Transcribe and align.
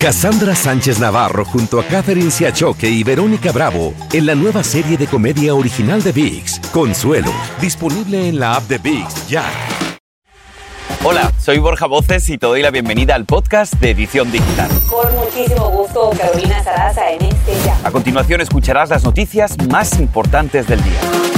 Cassandra 0.00 0.54
Sánchez 0.54 1.00
Navarro 1.00 1.44
junto 1.44 1.80
a 1.80 1.84
Catherine 1.84 2.30
Siachoque 2.30 2.88
y 2.88 3.02
Verónica 3.02 3.50
Bravo 3.50 3.94
en 4.12 4.26
la 4.26 4.36
nueva 4.36 4.62
serie 4.62 4.96
de 4.96 5.08
comedia 5.08 5.56
original 5.56 6.04
de 6.04 6.12
VIX, 6.12 6.60
Consuelo, 6.70 7.32
disponible 7.60 8.28
en 8.28 8.38
la 8.38 8.54
app 8.54 8.62
de 8.68 8.78
VIX 8.78 9.26
ya. 9.26 9.42
Hola, 11.02 11.32
soy 11.40 11.58
Borja 11.58 11.86
Voces 11.86 12.28
y 12.28 12.38
te 12.38 12.46
doy 12.46 12.62
la 12.62 12.70
bienvenida 12.70 13.16
al 13.16 13.24
podcast 13.24 13.74
de 13.74 13.90
Edición 13.90 14.30
Digital. 14.30 14.70
Con 14.88 15.16
muchísimo 15.16 15.68
gusto, 15.70 16.10
Carolina 16.16 16.62
Sarasa 16.62 17.10
en 17.10 17.22
este 17.22 17.54
ya. 17.64 17.76
A 17.82 17.90
continuación 17.90 18.40
escucharás 18.40 18.90
las 18.90 19.02
noticias 19.02 19.56
más 19.68 19.98
importantes 19.98 20.68
del 20.68 20.80
día. 20.80 21.37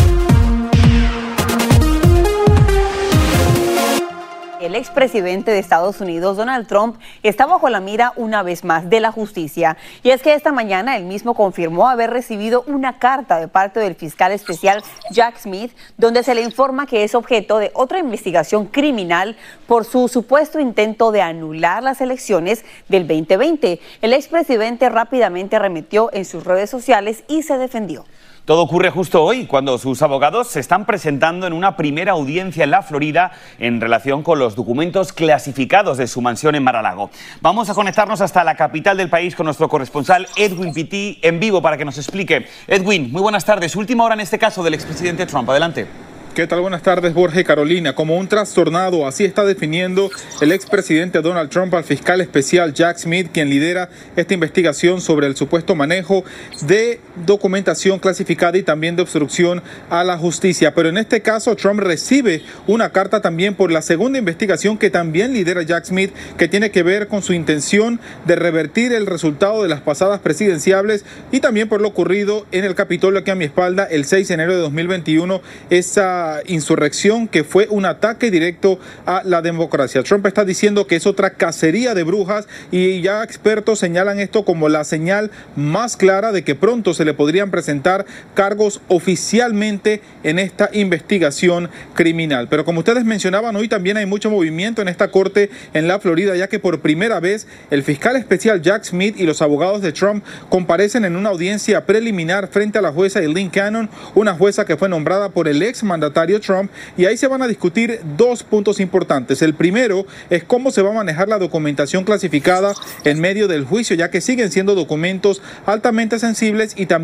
El 4.71 4.77
expresidente 4.77 5.51
de 5.51 5.59
Estados 5.59 6.01
Unidos, 6.01 6.37
Donald 6.37 6.69
Trump, 6.69 7.01
está 7.25 7.45
bajo 7.45 7.69
la 7.69 7.81
mira 7.81 8.13
una 8.15 8.45
vez 8.45 8.63
más 8.63 8.89
de 8.89 9.01
la 9.01 9.11
justicia. 9.11 9.77
Y 10.05 10.11
es 10.11 10.23
que 10.23 10.33
esta 10.33 10.53
mañana 10.53 10.97
él 10.97 11.07
mismo 11.07 11.35
confirmó 11.35 11.89
haber 11.89 12.11
recibido 12.11 12.63
una 12.69 13.01
carta 13.01 13.41
de 13.41 13.49
parte 13.49 13.81
del 13.81 13.97
fiscal 13.97 14.31
especial 14.31 14.85
Jack 15.11 15.39
Smith, 15.39 15.73
donde 15.99 16.23
se 16.23 16.37
le 16.37 16.43
informa 16.43 16.87
que 16.87 17.03
es 17.03 17.17
objeto 17.17 17.59
de 17.59 17.73
otra 17.75 17.99
investigación 17.99 18.67
criminal 18.67 19.37
por 19.67 19.85
su 19.85 20.07
supuesto 20.07 20.61
intento 20.61 21.11
de 21.11 21.21
anular 21.21 21.83
las 21.83 22.01
elecciones 22.01 22.65
del 22.89 23.09
2020. 23.09 23.81
El 24.03 24.13
expresidente 24.13 24.89
rápidamente 24.89 25.59
remitió 25.59 26.11
en 26.13 26.25
sus 26.25 26.45
redes 26.45 26.71
sociales 26.71 27.25
y 27.27 27.43
se 27.43 27.59
defendió. 27.59 28.05
Todo 28.51 28.63
ocurre 28.63 28.91
justo 28.91 29.23
hoy, 29.23 29.47
cuando 29.47 29.79
sus 29.79 30.03
abogados 30.03 30.49
se 30.49 30.59
están 30.59 30.85
presentando 30.85 31.47
en 31.47 31.53
una 31.53 31.77
primera 31.77 32.11
audiencia 32.11 32.65
en 32.65 32.73
la 32.73 32.83
Florida 32.83 33.31
en 33.61 33.81
relación 33.81 34.25
con 34.25 34.41
los 34.41 34.57
documentos 34.57 35.13
clasificados 35.13 35.99
de 35.99 36.09
su 36.09 36.21
mansión 36.21 36.57
en 36.57 36.65
Mar-a-Lago. 36.65 37.13
Vamos 37.41 37.71
a 37.71 37.75
conectarnos 37.75 38.21
hasta 38.21 38.43
la 38.43 38.57
capital 38.57 38.97
del 38.97 39.09
país 39.09 39.37
con 39.37 39.45
nuestro 39.45 39.69
corresponsal 39.69 40.27
Edwin 40.35 40.75
Pitti 40.75 41.21
en 41.23 41.39
vivo 41.39 41.63
para 41.63 41.77
que 41.77 41.85
nos 41.85 41.97
explique. 41.97 42.49
Edwin, 42.67 43.13
muy 43.13 43.23
buenas 43.23 43.45
tardes. 43.45 43.77
Última 43.77 44.03
hora 44.03 44.15
en 44.15 44.21
este 44.21 44.37
caso 44.37 44.65
del 44.65 44.75
expresidente 44.75 45.27
Trump. 45.27 45.49
Adelante. 45.49 45.87
¿Qué 46.35 46.47
tal? 46.47 46.61
Buenas 46.61 46.83
tardes, 46.83 47.13
Borja 47.13 47.41
y 47.41 47.45
Carolina. 47.45 47.97
Como 47.97 48.17
un 48.17 48.29
trastornado, 48.29 49.05
así 49.05 49.25
está 49.25 49.45
definiendo 49.45 50.11
el 50.41 50.53
expresidente 50.53 51.21
Donald 51.23 51.51
Trump 51.51 51.75
al 51.75 51.83
fiscal 51.83 52.21
especial 52.21 52.73
Jack 52.73 52.99
Smith, 52.99 53.31
quien 53.33 53.51
lidera 53.51 53.91
esta 54.15 54.35
investigación 54.35 55.01
sobre 55.01 55.27
el 55.27 55.35
supuesto 55.37 55.75
manejo 55.75 56.23
de 56.63 57.01
documentación 57.25 57.99
clasificada 57.99 58.59
y 58.59 58.63
también 58.63 58.97
de 58.97 59.03
obstrucción 59.03 59.63
a 59.89 60.05
la 60.05 60.19
justicia. 60.19 60.75
Pero 60.75 60.89
en 60.89 60.99
este 60.99 61.21
caso, 61.23 61.57
Trump 61.57 61.81
recibe 61.81 62.43
una 62.67 62.91
carta 62.91 63.21
también 63.21 63.55
por 63.55 63.71
la 63.71 63.83
segunda 63.83 64.19
investigación 64.19 64.79
que 64.79 64.91
también 64.91 65.33
lidera 65.33 65.63
Jack 65.63 65.85
Smith, 65.85 66.13
que 66.37 66.49
tiene 66.49 66.71
que 66.71 66.83
ver 66.83 67.09
con 67.09 67.23
su 67.23 67.33
intención 67.33 68.01
de 68.27 68.37
revertir 68.37 68.93
el 68.93 69.07
resultado 69.07 69.63
de 69.63 69.69
las 69.69 69.81
pasadas 69.81 70.21
presidenciables 70.21 71.05
y 71.33 71.41
también 71.41 71.69
por 71.69 71.81
lo 71.81 71.89
ocurrido 71.89 72.47
en 72.53 72.65
el 72.65 72.75
Capitolio 72.75 73.21
aquí 73.21 73.31
a 73.31 73.35
mi 73.35 73.45
espalda 73.45 73.85
el 73.85 74.05
6 74.05 74.29
de 74.29 74.35
enero 74.35 74.55
de 74.55 74.61
2021. 74.61 75.41
Esa 75.71 76.41
insurrección 76.47 77.29
que 77.29 77.45
fue 77.45 77.67
un 77.71 77.85
ataque 77.85 78.31
directo 78.31 78.79
a 79.07 79.23
la 79.25 79.43
democracia. 79.43 80.03
Trump 80.03 80.27
está 80.27 80.45
diciendo 80.45 80.87
que 80.87 80.97
es 80.97 81.07
otra 81.07 81.31
cacería 81.31 81.95
de 81.95 82.03
brujas 82.03 82.47
y 82.71 83.01
ya 83.01 83.23
expertos 83.23 83.79
señalan 83.79 84.21
esto 84.21 84.45
como 84.45 84.69
la 84.69 84.85
señal 84.85 85.31
más 85.57 85.97
clara 85.97 86.33
de 86.33 86.45
que 86.45 86.55
pronto 86.55 86.95
se 86.95 87.05
le 87.05 87.10
podrían 87.15 87.51
presentar 87.51 88.07
cargos 88.35 88.81
oficialmente 88.89 90.03
en 90.23 90.39
esta 90.39 90.71
investigación 90.73 91.71
criminal. 91.95 92.49
Pero 92.49 92.65
como 92.65 92.81
ustedes 92.81 93.05
mencionaban, 93.05 93.57
hoy 93.57 93.69
también 93.69 93.97
hay 93.97 94.07
mucho 94.07 94.31
movimiento 94.31 94.83
en 94.83 94.89
esta 94.89 95.11
corte 95.11 95.51
en 95.75 95.89
la 95.89 95.99
Florida, 95.99 96.37
ya 96.37 96.49
que 96.49 96.59
por 96.59 96.81
primera 96.81 97.21
vez 97.21 97.47
el 97.71 97.83
fiscal 97.83 98.17
especial 98.17 98.63
Jack 98.63 98.85
Smith 98.85 99.17
y 99.19 99.25
los 99.25 99.43
abogados 99.43 99.83
de 99.83 99.93
Trump 99.93 100.25
comparecen 100.49 101.05
en 101.05 101.17
una 101.17 101.31
audiencia 101.31 101.87
preliminar 101.87 102.49
frente 102.49 102.79
a 102.79 102.83
la 102.83 102.93
jueza 102.93 103.21
Eileen 103.21 103.51
Cannon, 103.51 103.89
una 104.15 104.35
jueza 104.35 104.65
que 104.65 104.77
fue 104.77 104.89
nombrada 104.89 105.31
por 105.31 105.49
el 105.49 105.63
ex 105.63 105.83
mandatario 105.83 106.41
Trump 106.41 106.71
y 106.97 107.07
ahí 107.07 107.17
se 107.17 107.27
van 107.27 107.43
a 107.43 107.49
discutir 107.49 108.01
dos 108.17 108.43
puntos 108.43 108.81
importantes. 108.81 109.43
El 109.43 109.55
primero 109.55 110.07
es 110.29 110.45
cómo 110.45 110.71
se 110.71 110.83
va 110.83 110.91
a 110.91 110.95
manejar 110.95 111.29
la 111.29 111.39
documentación 111.39 112.05
clasificada 112.05 112.75
en 113.05 113.21
medio 113.21 113.49
del 113.49 113.65
juicio, 113.65 113.97
ya 113.97 114.11
que 114.11 114.21
siguen 114.21 114.51
siendo 114.51 114.75
documentos 114.75 115.43
altamente 115.67 116.19
sensibles 116.19 116.75
y 116.77 116.87
también 116.87 117.00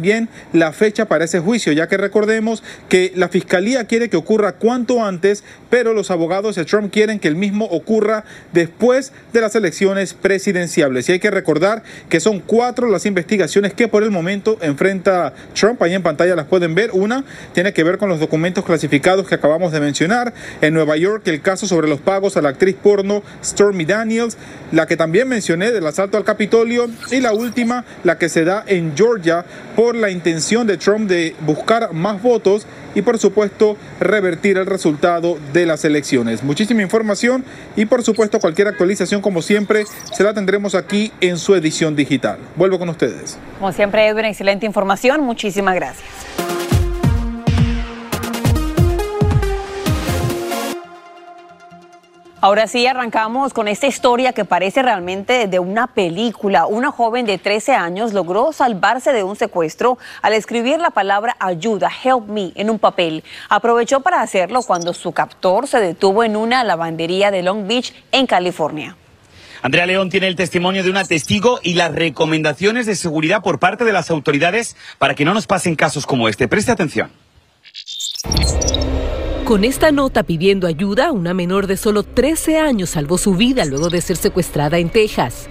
la 0.53 0.73
fecha 0.73 1.07
para 1.07 1.25
ese 1.25 1.41
juicio, 1.41 1.73
ya 1.73 1.89
que 1.89 1.97
recordemos 1.97 2.63
que 2.89 3.13
la 3.15 3.29
fiscalía 3.29 3.85
quiere 3.85 4.09
que 4.09 4.17
ocurra 4.17 4.53
cuanto 4.53 5.05
antes, 5.05 5.45
pero 5.71 5.93
los 5.93 6.11
abogados 6.11 6.57
de 6.57 6.65
Trump 6.65 6.93
quieren 6.93 7.19
que 7.19 7.29
el 7.29 7.37
mismo 7.37 7.67
ocurra 7.67 8.25
después 8.53 9.13
de 9.33 9.41
las 9.41 9.55
elecciones 9.55 10.15
presidenciales. 10.15 11.09
Y 11.09 11.13
hay 11.13 11.19
que 11.19 11.31
recordar 11.31 11.83
que 12.09 12.21
son 12.21 12.41
cuatro 12.41 12.89
las 12.89 13.07
investigaciones 13.07 13.75
que 13.75 13.89
por 13.89 14.03
el 14.03 14.11
momento 14.11 14.59
enfrenta 14.61 15.35
Trump. 15.55 15.83
Ahí 15.83 15.95
en 15.95 16.03
pantalla 16.03 16.37
las 16.37 16.47
pueden 16.47 16.75
ver. 16.75 16.91
Una 16.93 17.25
tiene 17.53 17.73
que 17.73 17.85
ver 17.85 17.99
con 17.99 18.09
los 18.09 18.21
documentos 18.21 18.65
clasificados 18.65 19.27
que 19.27 19.35
acabamos 19.35 19.73
de 19.73 19.81
mencionar. 19.81 20.33
En 20.61 20.75
Nueva 20.75 20.97
York, 20.97 21.23
el 21.27 21.41
caso 21.41 21.67
sobre 21.67 21.89
los 21.89 22.01
pagos 22.01 22.37
a 22.37 22.43
la 22.43 22.51
actriz 22.51 22.77
porno 22.81 23.23
Stormy 23.43 23.85
Daniels, 23.85 24.37
la 24.73 24.87
que 24.87 24.97
también 24.97 25.29
mencioné 25.29 25.73
del 25.73 25.87
asalto 25.87 26.17
al 26.17 26.25
Capitolio, 26.25 26.89
y 27.11 27.21
la 27.21 27.33
última, 27.33 27.85
la 28.05 28.19
que 28.19 28.29
se 28.29 28.45
da 28.45 28.65
en 28.67 28.97
Georgia 28.97 29.45
por 29.77 29.95
la 29.95 30.11
intención 30.11 30.67
de 30.67 30.79
Trump 30.79 31.09
de 31.09 31.37
buscar 31.41 31.93
más 31.93 32.21
votos 32.23 32.67
y 32.95 33.03
por 33.03 33.19
supuesto 33.19 33.77
revertir 34.01 34.57
el 34.57 34.67
resultado 34.67 35.39
de 35.53 35.67
las 35.67 35.85
elecciones. 35.85 36.43
Muchísima 36.43 36.83
información 36.83 37.45
y 37.77 37.85
por 37.85 38.03
supuesto 38.03 38.41
cualquier 38.41 38.69
actualización 38.69 39.21
como 39.21 39.43
siempre 39.43 39.85
se 40.13 40.25
la 40.25 40.33
tendremos 40.33 40.75
aquí 40.75 41.13
en 41.21 41.37
su 41.37 41.55
edición 41.55 41.95
digital. 41.95 42.39
Vuelvo 42.57 42.79
con 42.79 42.89
ustedes. 42.89 43.39
Como 43.59 43.73
siempre 43.73 44.07
Edwin, 44.07 44.25
excelente 44.25 44.65
información. 44.65 45.21
Muchísimas 45.21 45.75
gracias. 45.75 46.66
Ahora 52.43 52.67
sí, 52.67 52.87
arrancamos 52.87 53.55
con 53.55 53.67
esta 53.67 53.87
historia 53.87 54.35
que 54.35 54.45
parece 54.45 54.83
realmente 54.83 55.47
de 55.47 55.59
una 55.59 55.87
película. 55.87 56.67
Una 56.67 56.93
joven 56.93 57.25
de 57.25 57.39
13 57.39 57.73
años 57.73 58.13
logró 58.13 58.53
salvarse 58.53 59.15
de 59.15 59.23
un 59.23 59.37
secuestro 59.37 59.97
al 60.21 60.35
escribir 60.35 60.79
la 60.79 60.91
palabra 60.91 61.35
ayuda, 61.41 61.91
help 62.05 62.29
me, 62.29 62.53
en 62.55 62.69
un 62.69 62.79
papel. 62.79 63.25
Aprovechó 63.49 64.01
para 64.01 64.21
hacerlo 64.21 64.63
cuando 64.63 64.93
su 64.93 65.13
captor 65.13 65.67
se 65.67 65.81
detuvo 65.81 66.25
en 66.25 66.37
una 66.37 66.63
lavandería 66.63 67.31
de 67.31 67.43
Long 67.43 67.67
Beach, 67.67 67.95
en 68.13 68.27
California. 68.27 68.97
Andrea 69.63 69.87
León 69.87 70.11
tiene 70.11 70.29
el 70.29 70.37
testimonio 70.37 70.85
de 70.85 70.91
una 70.91 71.05
testigo 71.05 71.59
y 71.63 71.73
las 71.73 71.95
recomendaciones 71.95 72.85
de 72.85 72.97
seguridad 72.97 73.43
por 73.43 73.59
parte 73.59 73.85
de 73.85 73.95
las 73.95 74.11
autoridades 74.11 74.77
para 74.99 75.15
que 75.15 75.25
no 75.25 75.33
nos 75.33 75.47
pasen 75.47 75.75
casos 75.75 76.05
como 76.05 76.29
este. 76.29 76.49
Preste 76.49 76.71
atención. 76.71 77.11
Con 79.47 79.63
esta 79.63 79.93
nota 79.93 80.25
pidiendo 80.25 80.67
ayuda, 80.67 81.13
una 81.13 81.33
menor 81.33 81.69
de 81.69 81.77
solo 81.77 82.03
13 82.03 82.59
años 82.59 82.91
salvó 82.91 83.17
su 83.17 83.37
vida 83.37 83.65
luego 83.65 83.91
de 83.91 84.01
ser 84.01 84.17
secuestrada 84.17 84.79
en 84.79 84.89
Texas. 84.89 85.47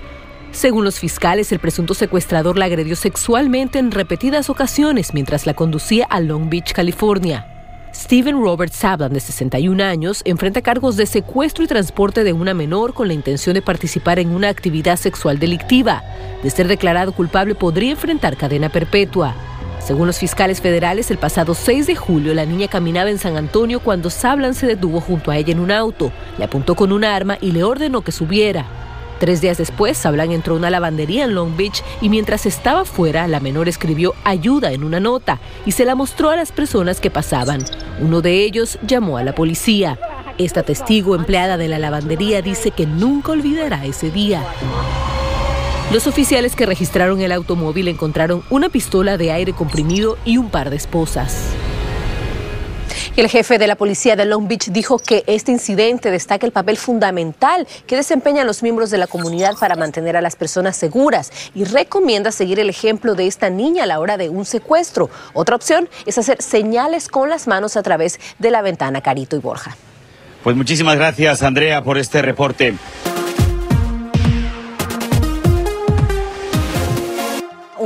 Según 0.52 0.84
los 0.84 1.00
fiscales, 1.00 1.54
el 1.54 1.60
presunto 1.60 1.94
secuestrador 1.94 2.58
la 2.58 2.66
agredió 2.66 2.98
sexualmente 2.98 3.80
en 3.80 3.92
repetidas 3.92 4.50
ocasiones 4.50 5.14
mientras 5.14 5.46
la 5.46 5.54
conducía 5.54 6.08
a 6.10 6.20
Long 6.20 6.50
Beach, 6.50 6.74
California. 6.74 7.48
Steven 7.96 8.42
Robert 8.42 8.74
Sablan, 8.74 9.14
de 9.14 9.22
61 9.22 9.82
años, 9.82 10.24
enfrenta 10.26 10.62
cargos 10.62 10.98
de 10.98 11.06
secuestro 11.06 11.64
y 11.64 11.68
transporte 11.68 12.26
de 12.26 12.34
una 12.34 12.54
menor 12.54 12.94
con 12.94 13.08
la 13.08 13.14
intención 13.14 13.54
de 13.54 13.62
participar 13.62 14.20
en 14.20 14.32
una 14.32 14.50
actividad 14.50 14.98
sexual 14.98 15.40
delictiva. 15.40 16.04
De 16.44 16.50
ser 16.50 16.68
declarado 16.68 17.14
culpable, 17.14 17.56
podría 17.56 17.92
enfrentar 17.92 18.36
cadena 18.36 18.68
perpetua. 18.68 19.55
Según 19.86 20.08
los 20.08 20.18
fiscales 20.18 20.62
federales, 20.62 21.12
el 21.12 21.20
pasado 21.20 21.54
6 21.54 21.86
de 21.86 21.96
julio 21.96 22.34
la 22.34 22.48
niña 22.48 22.68
caminaba 22.68 23.12
en 23.12 23.20
San 23.20 23.38
Antonio 23.38 23.80
cuando 23.80 24.10
Sablan 24.10 24.56
se 24.56 24.66
detuvo 24.66 25.00
junto 25.00 25.30
a 25.30 25.38
ella 25.38 25.52
en 25.52 25.60
un 25.60 25.70
auto, 25.70 26.12
le 26.40 26.46
apuntó 26.46 26.74
con 26.74 26.92
un 26.92 27.04
arma 27.04 27.38
y 27.40 27.52
le 27.52 27.64
ordenó 27.64 28.02
que 28.02 28.12
subiera. 28.12 28.66
Tres 29.20 29.42
días 29.42 29.60
después, 29.60 29.96
Sablan 29.96 30.32
entró 30.32 30.56
a 30.56 30.58
una 30.58 30.72
lavandería 30.72 31.26
en 31.26 31.36
Long 31.36 31.56
Beach 31.56 31.84
y 32.02 32.10
mientras 32.10 32.48
estaba 32.48 32.84
fuera, 32.84 33.28
la 33.28 33.40
menor 33.40 33.70
escribió 33.70 34.16
ayuda 34.24 34.72
en 34.72 34.84
una 34.84 35.00
nota 35.00 35.40
y 35.68 35.74
se 35.74 35.86
la 35.86 35.94
mostró 35.94 36.32
a 36.32 36.36
las 36.36 36.52
personas 36.52 37.00
que 37.00 37.12
pasaban. 37.12 37.64
Uno 38.02 38.22
de 38.22 38.44
ellos 38.44 38.80
llamó 38.88 39.20
a 39.20 39.24
la 39.24 39.36
policía. 39.36 40.00
Esta 40.40 40.64
testigo 40.64 41.14
empleada 41.14 41.58
de 41.58 41.68
la 41.68 41.78
lavandería 41.78 42.42
dice 42.42 42.72
que 42.72 42.88
nunca 42.88 43.34
olvidará 43.34 43.86
ese 43.86 44.10
día. 44.10 44.44
Los 45.92 46.08
oficiales 46.08 46.56
que 46.56 46.66
registraron 46.66 47.22
el 47.22 47.32
automóvil 47.32 47.88
encontraron 47.88 48.44
una 48.50 48.70
pistola 48.70 49.18
de 49.18 49.32
aire 49.32 49.54
comprimido 49.54 50.18
y 50.26 50.38
un 50.38 50.50
par 50.50 50.72
de 50.72 50.78
esposas. 50.78 51.52
el 53.16 53.30
jefe 53.30 53.58
de 53.60 53.68
la 53.68 53.76
policía 53.76 54.16
de 54.16 54.26
Long 54.26 54.48
Beach 54.48 54.72
dijo 54.72 54.98
que 54.98 55.24
este 55.28 55.52
incidente 55.52 56.12
destaca 56.12 56.46
el 56.46 56.52
papel 56.52 56.76
fundamental 56.76 57.66
que 57.86 57.96
desempeñan 57.96 58.48
los 58.48 58.62
miembros 58.64 58.90
de 58.90 58.98
la 58.98 59.08
comunidad 59.08 59.54
para 59.58 59.76
mantener 59.76 60.18
a 60.18 60.22
las 60.22 60.36
personas 60.36 60.76
seguras 60.76 61.32
y 61.54 61.64
recomienda 61.66 62.32
seguir 62.32 62.60
el 62.60 62.70
ejemplo 62.70 63.14
de 63.14 63.28
esta 63.28 63.50
niña 63.50 63.84
a 63.84 63.86
la 63.86 64.00
hora 64.00 64.18
de 64.18 64.28
un 64.28 64.44
secuestro. 64.44 65.10
Otra 65.34 65.56
opción 65.56 65.88
es 66.08 66.18
hacer 66.18 66.42
señales 66.42 67.08
con 67.08 67.30
las 67.30 67.48
manos 67.48 67.78
a 67.78 67.84
través 67.84 68.20
de 68.40 68.52
la 68.52 68.64
ventana 68.64 69.02
Carito 69.02 69.36
y 69.38 69.40
Borja. 69.40 69.78
Pues 70.44 70.58
muchísimas 70.58 70.98
gracias 70.98 71.44
Andrea 71.44 71.84
por 71.84 72.00
este 72.00 72.24
reporte. 72.24 72.74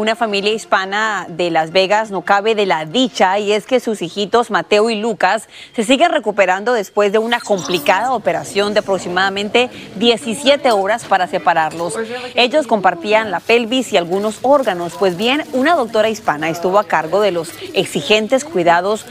Una 0.10 0.16
familia 0.16 0.52
hispana 0.52 1.28
de 1.30 1.52
Las 1.52 1.72
Vegas 1.72 2.10
no 2.10 2.24
cabe 2.24 2.56
de 2.56 2.66
la 2.66 2.86
dicha 2.86 3.38
y 3.38 3.52
es 3.52 3.68
que 3.68 3.80
sus 3.80 4.02
hijitos 4.02 4.50
Mateo 4.50 4.90
y 4.90 4.96
Lucas 4.96 5.48
se 5.76 5.84
siguen 5.84 6.12
recuperando 6.12 6.74
después 6.74 7.12
de 7.12 7.20
una 7.20 7.40
complicada 7.40 8.14
operación 8.14 8.74
de 8.74 8.80
aproximadamente 8.80 9.70
17 9.98 10.72
horas 10.72 11.06
para 11.06 11.28
separarlos. 11.28 11.94
Ellos 12.34 12.66
compartían 12.66 13.30
la 13.30 13.40
pelvis 13.40 13.94
y 13.94 13.98
algunos 13.98 14.40
órganos, 14.42 14.94
pues 14.98 15.16
bien, 15.16 15.44
una 15.54 15.76
doctora 15.76 16.10
hispana 16.10 16.50
estuvo 16.50 16.80
a 16.80 16.86
cargo 16.86 17.22
de 17.22 17.30
los 17.30 17.52
exigentes 17.76 18.44
cuidados 18.44 19.06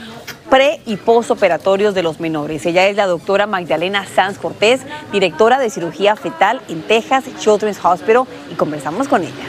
pre 0.49 0.81
y 0.85 0.97
postoperatorios 0.97 1.95
de 1.95 2.03
los 2.03 2.19
menores. 2.19 2.65
Ella 2.65 2.89
es 2.89 2.97
la 2.97 3.07
doctora 3.07 3.47
Magdalena 3.47 4.05
Sanz 4.05 4.37
Cortés, 4.37 4.81
directora 5.13 5.59
de 5.59 5.69
cirugía 5.69 6.17
fetal 6.17 6.59
en 6.67 6.81
Texas 6.81 7.23
Children's 7.39 7.79
Hospital 7.85 8.25
y 8.51 8.55
conversamos 8.55 9.07
con 9.07 9.21
ella. 9.21 9.48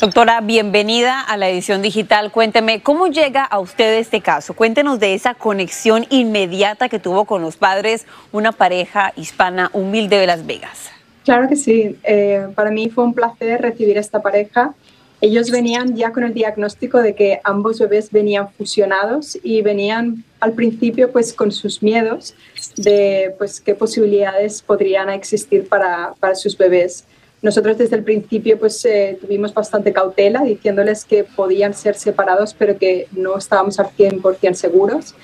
Doctora, 0.00 0.40
bienvenida 0.40 1.20
a 1.20 1.36
la 1.36 1.50
edición 1.50 1.82
digital. 1.82 2.32
Cuénteme, 2.32 2.80
¿cómo 2.80 3.08
llega 3.08 3.44
a 3.44 3.58
usted 3.60 3.98
este 3.98 4.22
caso? 4.22 4.54
Cuéntenos 4.54 4.98
de 4.98 5.12
esa 5.12 5.34
conexión 5.34 6.06
inmediata 6.08 6.88
que 6.88 6.98
tuvo 6.98 7.26
con 7.26 7.42
los 7.42 7.58
padres, 7.58 8.06
una 8.32 8.52
pareja 8.52 9.12
hispana 9.14 9.68
humilde 9.74 10.16
de 10.16 10.26
Las 10.26 10.46
Vegas. 10.46 10.88
Claro 11.22 11.50
que 11.50 11.56
sí. 11.56 11.98
Eh, 12.04 12.48
para 12.54 12.70
mí 12.70 12.88
fue 12.88 13.04
un 13.04 13.12
placer 13.12 13.60
recibir 13.60 13.98
esta 13.98 14.22
pareja. 14.22 14.74
Ellos 15.20 15.50
venían 15.50 15.94
ya 15.94 16.12
con 16.12 16.24
el 16.24 16.32
diagnóstico 16.32 17.02
de 17.02 17.14
que 17.14 17.42
ambos 17.44 17.78
bebés 17.78 18.10
venían 18.10 18.50
fusionados 18.50 19.38
y 19.42 19.60
venían 19.60 20.24
al 20.40 20.54
principio 20.54 21.12
pues 21.12 21.34
con 21.34 21.52
sus 21.52 21.82
miedos 21.82 22.34
de 22.76 23.34
pues 23.36 23.60
qué 23.60 23.74
posibilidades 23.74 24.62
podrían 24.62 25.10
existir 25.10 25.68
para, 25.68 26.14
para 26.20 26.36
sus 26.36 26.56
bebés. 26.56 27.04
Nosotros 27.42 27.78
desde 27.78 27.96
el 27.96 28.04
principio 28.04 28.58
pues 28.58 28.84
eh, 28.84 29.18
tuvimos 29.20 29.54
bastante 29.54 29.92
cautela 29.92 30.42
diciéndoles 30.42 31.04
que 31.06 31.24
podían 31.24 31.72
ser 31.72 31.94
separados 31.94 32.54
pero 32.54 32.76
que 32.76 33.08
no 33.12 33.38
estábamos 33.38 33.80
al 33.80 33.86
100% 33.86 34.54
seguros. 34.54 35.14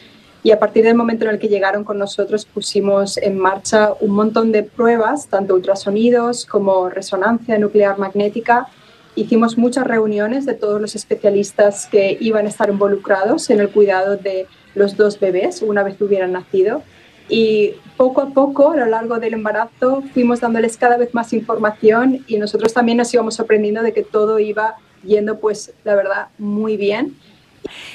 Y 0.42 0.52
a 0.52 0.58
partir 0.58 0.84
del 0.84 0.94
momento 0.94 1.24
en 1.24 1.32
el 1.32 1.38
que 1.38 1.48
llegaron 1.48 1.84
con 1.84 1.98
nosotros 1.98 2.46
pusimos 2.46 3.16
en 3.18 3.36
marcha 3.36 3.92
un 4.00 4.12
montón 4.12 4.52
de 4.52 4.62
pruebas, 4.62 5.26
tanto 5.26 5.54
ultrasonidos 5.54 6.46
como 6.46 6.88
resonancia 6.88 7.58
nuclear 7.58 7.98
magnética. 7.98 8.68
Hicimos 9.16 9.58
muchas 9.58 9.86
reuniones 9.86 10.46
de 10.46 10.54
todos 10.54 10.80
los 10.80 10.94
especialistas 10.94 11.86
que 11.86 12.16
iban 12.20 12.46
a 12.46 12.48
estar 12.48 12.70
involucrados 12.70 13.50
en 13.50 13.60
el 13.60 13.70
cuidado 13.70 14.16
de 14.16 14.46
los 14.74 14.96
dos 14.96 15.18
bebés 15.18 15.62
una 15.62 15.82
vez 15.82 16.00
hubieran 16.00 16.32
nacido 16.32 16.82
y 17.28 17.72
poco 17.96 18.20
a 18.20 18.30
poco, 18.30 18.72
a 18.72 18.76
lo 18.76 18.86
largo 18.86 19.18
del 19.18 19.34
embarazo, 19.34 20.02
fuimos 20.12 20.40
dándoles 20.40 20.76
cada 20.76 20.96
vez 20.96 21.14
más 21.14 21.32
información 21.32 22.24
y 22.26 22.38
nosotros 22.38 22.72
también 22.72 22.98
nos 22.98 23.12
íbamos 23.12 23.34
sorprendiendo 23.34 23.82
de 23.82 23.92
que 23.92 24.02
todo 24.02 24.38
iba 24.38 24.76
yendo, 25.02 25.38
pues, 25.38 25.72
la 25.84 25.94
verdad, 25.94 26.28
muy 26.38 26.76
bien. 26.76 27.16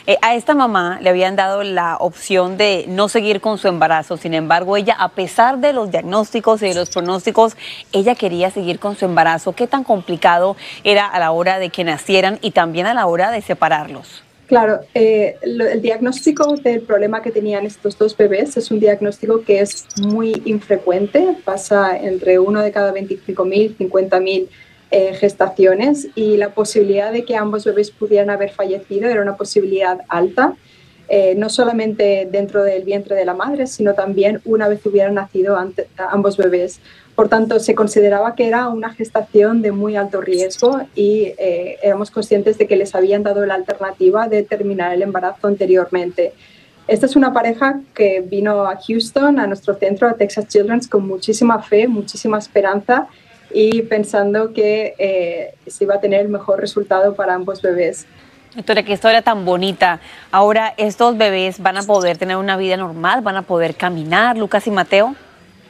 Eh, 0.06 0.18
a 0.22 0.36
esta 0.36 0.54
mamá 0.54 1.00
le 1.02 1.10
habían 1.10 1.36
dado 1.36 1.64
la 1.64 1.96
opción 1.98 2.58
de 2.58 2.86
no 2.88 3.08
seguir 3.08 3.40
con 3.40 3.58
su 3.58 3.68
embarazo, 3.68 4.18
sin 4.18 4.34
embargo 4.34 4.76
ella, 4.76 4.96
a 5.00 5.10
pesar 5.10 5.60
de 5.60 5.72
los 5.72 5.92
diagnósticos 5.92 6.62
y 6.62 6.70
de 6.70 6.76
los 6.76 6.90
pronósticos, 6.90 7.56
ella 7.94 8.16
quería 8.16 8.52
seguir 8.52 8.80
con 8.80 8.98
su 8.98 9.06
embarazo. 9.06 9.54
¿Qué 9.54 9.68
tan 9.68 9.84
complicado 9.84 10.56
era 10.84 11.08
a 11.08 11.20
la 11.20 11.32
hora 11.32 11.60
de 11.60 11.70
que 11.70 11.84
nacieran 11.84 12.40
y 12.42 12.52
también 12.52 12.86
a 12.86 12.94
la 12.94 13.06
hora 13.06 13.32
de 13.32 13.42
separarlos? 13.42 14.24
Claro, 14.52 14.82
eh, 14.94 15.38
el 15.44 15.82
diagnóstico 15.82 16.58
del 16.58 16.82
problema 16.82 17.22
que 17.22 17.32
tenían 17.32 17.66
estos 17.66 17.98
dos 17.98 18.18
bebés 18.18 18.58
es 18.58 18.70
un 18.70 18.82
diagnóstico 18.82 19.44
que 19.44 19.62
es 19.62 19.86
muy 20.02 20.42
infrecuente, 20.44 21.38
pasa 21.46 21.98
entre 21.98 22.38
uno 22.38 22.62
de 22.62 22.70
cada 22.74 22.94
25.000, 22.94 23.78
50.000 23.78 24.50
eh, 24.92 25.14
gestaciones 25.14 26.10
y 26.16 26.36
la 26.36 26.50
posibilidad 26.50 27.14
de 27.14 27.24
que 27.24 27.38
ambos 27.38 27.64
bebés 27.64 27.92
pudieran 27.92 28.30
haber 28.30 28.50
fallecido 28.50 29.10
era 29.10 29.22
una 29.22 29.38
posibilidad 29.38 30.02
alta, 30.10 30.54
eh, 31.08 31.34
no 31.38 31.48
solamente 31.48 32.28
dentro 32.30 32.62
del 32.62 32.84
vientre 32.84 33.16
de 33.16 33.24
la 33.24 33.34
madre, 33.34 33.68
sino 33.68 33.94
también 33.94 34.42
una 34.44 34.68
vez 34.68 34.86
hubieran 34.86 35.14
nacido 35.14 35.58
ambos 35.96 36.36
bebés. 36.36 36.82
Por 37.22 37.30
tanto, 37.30 37.60
se 37.60 37.76
consideraba 37.76 38.34
que 38.34 38.48
era 38.48 38.68
una 38.70 38.96
gestación 38.96 39.62
de 39.62 39.72
muy 39.72 39.96
alto 39.96 40.22
riesgo 40.22 40.82
y 40.96 41.36
eh, 41.38 41.78
éramos 41.84 42.10
conscientes 42.10 42.58
de 42.58 42.66
que 42.66 42.76
les 42.76 42.96
habían 42.96 43.22
dado 43.22 43.46
la 43.46 43.54
alternativa 43.54 44.28
de 44.28 44.42
terminar 44.42 44.92
el 44.92 45.04
embarazo 45.04 45.46
anteriormente. 45.46 46.34
Esta 46.88 47.06
es 47.06 47.16
una 47.16 47.32
pareja 47.32 47.80
que 47.94 48.22
vino 48.22 48.66
a 48.66 48.76
Houston, 48.76 49.40
a 49.40 49.46
nuestro 49.46 49.76
centro, 49.76 50.10
a 50.10 50.14
Texas 50.14 50.48
Children's, 50.48 50.88
con 50.88 51.06
muchísima 51.08 51.62
fe, 51.62 51.88
muchísima 51.88 52.40
esperanza 52.40 53.08
y 53.54 53.84
pensando 53.84 54.52
que 54.52 54.96
eh, 54.98 55.54
se 55.68 55.84
iba 55.84 55.94
a 55.94 56.00
tener 56.00 56.22
el 56.22 56.30
mejor 56.30 56.60
resultado 56.60 57.14
para 57.14 57.36
ambos 57.36 57.62
bebés. 57.62 58.08
Doctora, 58.56 58.82
qué 58.82 58.94
historia 58.94 59.22
tan 59.22 59.46
bonita. 59.46 60.00
Ahora, 60.32 60.74
¿estos 60.76 61.16
bebés 61.20 61.62
van 61.62 61.78
a 61.78 61.84
poder 61.84 62.18
tener 62.18 62.38
una 62.38 62.58
vida 62.58 62.78
normal? 62.78 63.22
¿Van 63.22 63.36
a 63.36 63.44
poder 63.44 63.76
caminar, 63.76 64.40
Lucas 64.40 64.66
y 64.66 64.72
Mateo? 64.72 65.16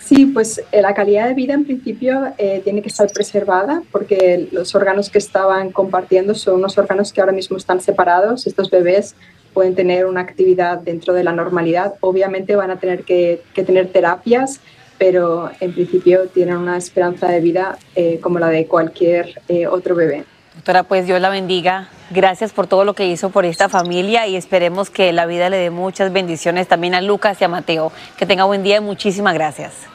Sí, 0.04 0.26
pues 0.26 0.62
eh, 0.72 0.82
la 0.82 0.94
calidad 0.94 1.28
de 1.28 1.34
vida 1.34 1.54
en 1.54 1.64
principio 1.64 2.34
eh, 2.38 2.62
tiene 2.64 2.82
que 2.82 2.90
estar 2.90 3.10
preservada 3.12 3.84
porque 3.92 4.50
los 4.52 4.74
órganos 4.76 5.10
que 5.10 5.20
estaban 5.20 5.72
compartiendo 5.72 6.34
son 6.34 6.56
unos 6.56 6.78
órganos 6.78 7.14
que 7.14 7.22
ahora 7.22 7.34
mismo 7.34 7.58
están 7.58 7.82
separados. 7.82 8.48
Estos 8.48 8.70
bebés 8.70 9.16
pueden 9.54 9.76
tener 9.76 10.06
una 10.06 10.22
actividad 10.22 10.80
dentro 10.80 11.14
de 11.14 11.24
la 11.24 11.32
normalidad. 11.34 11.94
Obviamente 12.02 12.56
van 12.56 12.72
a 12.72 12.80
tener 12.80 13.04
que, 13.04 13.42
tener 13.54 13.90
terapias, 13.90 14.60
pero 14.98 15.52
en 15.60 15.74
principio 15.74 16.28
tienen 16.28 16.58
una 16.58 16.78
esperanza 16.78 17.28
de 17.28 17.40
vida 17.40 17.78
eh, 17.96 18.20
como 18.22 18.40
la 18.40 18.50
de 18.50 18.66
cualquier 18.66 19.42
otro 19.70 19.96
bebé. 19.96 20.26
Doctora, 20.56 20.84
pues 20.84 21.06
Dios 21.06 21.22
la 21.22 21.30
bendiga. 21.30 21.90
Gracias 22.10 22.52
por 22.52 22.68
todo 22.68 22.84
lo 22.84 22.94
que 22.94 23.08
hizo 23.08 23.30
por 23.30 23.46
esta 23.46 23.70
familia 23.70 24.28
y 24.28 24.36
esperemos 24.36 24.90
que 24.90 25.14
la 25.14 25.26
vida 25.26 25.50
le 25.50 25.58
dé 25.58 25.70
muchas 25.70 26.12
bendiciones 26.12 26.68
también 26.68 26.94
a 26.96 27.02
Lucas 27.02 27.40
y 27.40 27.46
a 27.46 27.48
Mateo. 27.48 27.92
Que 28.18 28.26
tenga 28.26 28.44
buen 28.44 28.64
día 28.64 28.78
y 28.78 28.82
muchísimas 28.82 29.34
gracias. 29.34 29.91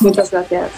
Muchas 0.00 0.30
gracias. 0.30 0.70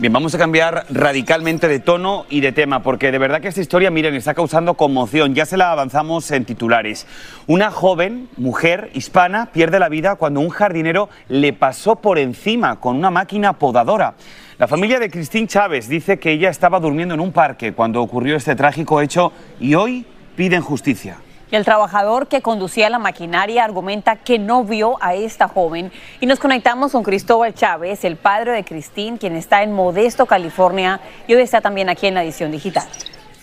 Bien, 0.00 0.14
vamos 0.14 0.34
a 0.34 0.38
cambiar 0.38 0.86
radicalmente 0.88 1.68
de 1.68 1.78
tono 1.78 2.24
y 2.30 2.40
de 2.40 2.52
tema, 2.52 2.82
porque 2.82 3.12
de 3.12 3.18
verdad 3.18 3.42
que 3.42 3.48
esta 3.48 3.60
historia, 3.60 3.90
miren, 3.90 4.14
está 4.14 4.32
causando 4.32 4.72
conmoción. 4.72 5.34
Ya 5.34 5.44
se 5.44 5.58
la 5.58 5.72
avanzamos 5.72 6.30
en 6.30 6.46
titulares. 6.46 7.06
Una 7.46 7.70
joven 7.70 8.30
mujer 8.38 8.90
hispana 8.94 9.50
pierde 9.52 9.78
la 9.78 9.90
vida 9.90 10.14
cuando 10.14 10.40
un 10.40 10.48
jardinero 10.48 11.10
le 11.28 11.52
pasó 11.52 11.96
por 11.96 12.18
encima 12.18 12.80
con 12.80 12.96
una 12.96 13.10
máquina 13.10 13.58
podadora. 13.58 14.14
La 14.56 14.66
familia 14.66 14.98
de 14.98 15.10
Cristín 15.10 15.46
Chávez 15.46 15.86
dice 15.86 16.18
que 16.18 16.32
ella 16.32 16.48
estaba 16.48 16.80
durmiendo 16.80 17.12
en 17.12 17.20
un 17.20 17.32
parque 17.32 17.74
cuando 17.74 18.00
ocurrió 18.00 18.36
este 18.36 18.56
trágico 18.56 19.02
hecho 19.02 19.32
y 19.60 19.74
hoy 19.74 20.06
piden 20.34 20.62
justicia. 20.62 21.18
El 21.50 21.64
trabajador 21.64 22.28
que 22.28 22.42
conducía 22.42 22.88
la 22.90 23.00
maquinaria 23.00 23.64
argumenta 23.64 24.14
que 24.14 24.38
no 24.38 24.62
vio 24.62 24.96
a 25.00 25.16
esta 25.16 25.48
joven. 25.48 25.90
Y 26.20 26.26
nos 26.26 26.38
conectamos 26.38 26.92
con 26.92 27.02
Cristóbal 27.02 27.54
Chávez, 27.54 28.04
el 28.04 28.14
padre 28.14 28.52
de 28.52 28.64
Cristín, 28.64 29.18
quien 29.18 29.34
está 29.34 29.64
en 29.64 29.72
Modesto, 29.72 30.26
California, 30.26 31.00
y 31.26 31.34
hoy 31.34 31.42
está 31.42 31.60
también 31.60 31.88
aquí 31.88 32.06
en 32.06 32.14
la 32.14 32.22
edición 32.22 32.52
digital. 32.52 32.86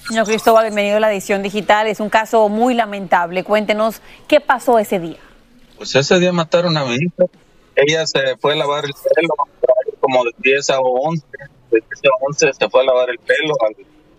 Señor 0.07 0.25
Cristóbal, 0.25 0.63
bienvenido 0.63 0.95
a 0.95 0.99
la 1.01 1.11
edición 1.11 1.43
digital. 1.43 1.87
Es 1.87 1.99
un 1.99 2.09
caso 2.09 2.47
muy 2.47 2.73
lamentable. 2.75 3.43
Cuéntenos 3.43 4.01
qué 4.29 4.39
pasó 4.39 4.79
ese 4.79 4.99
día. 4.99 5.17
Pues 5.75 5.93
ese 5.93 6.17
día 6.17 6.31
mataron 6.31 6.77
a 6.77 6.85
mi 6.85 6.95
hija. 6.95 7.25
Ella 7.75 8.07
se 8.07 8.37
fue 8.37 8.53
a 8.53 8.55
lavar 8.55 8.85
el 8.85 8.93
pelo 8.93 9.33
como 9.99 10.23
de 10.23 10.31
10 10.37 10.69
a 10.69 10.79
11. 10.79 11.25
De 11.71 11.79
10 11.79 11.83
a 12.05 12.25
11 12.25 12.53
se 12.53 12.69
fue 12.69 12.81
a 12.81 12.85
lavar 12.85 13.09
el 13.09 13.19
pelo. 13.19 13.53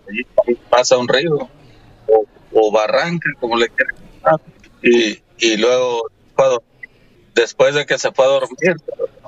Allí 0.07 0.57
pasa 0.69 0.99
un 0.99 1.09
río 1.09 1.49
o 2.61 2.73
barranca, 2.73 3.29
como 3.41 3.57
le 3.57 3.69
quieran 3.69 3.95
y, 4.83 5.21
y 5.39 5.57
luego 5.57 6.03
después 7.35 7.75
de 7.75 7.87
que 7.87 7.99
se 7.99 8.13
fue 8.13 8.25
a 8.25 8.29
dormir, 8.29 8.77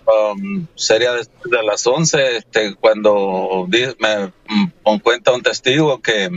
um, 0.07 0.67
sería 0.75 1.13
después 1.13 1.51
de 1.51 1.63
las 1.63 1.87
11, 1.87 2.37
este, 2.37 2.75
cuando 2.75 3.69
me, 3.99 4.33
me 4.85 5.01
cuenta 5.01 5.33
un 5.33 5.43
testigo 5.43 6.01
que, 6.01 6.29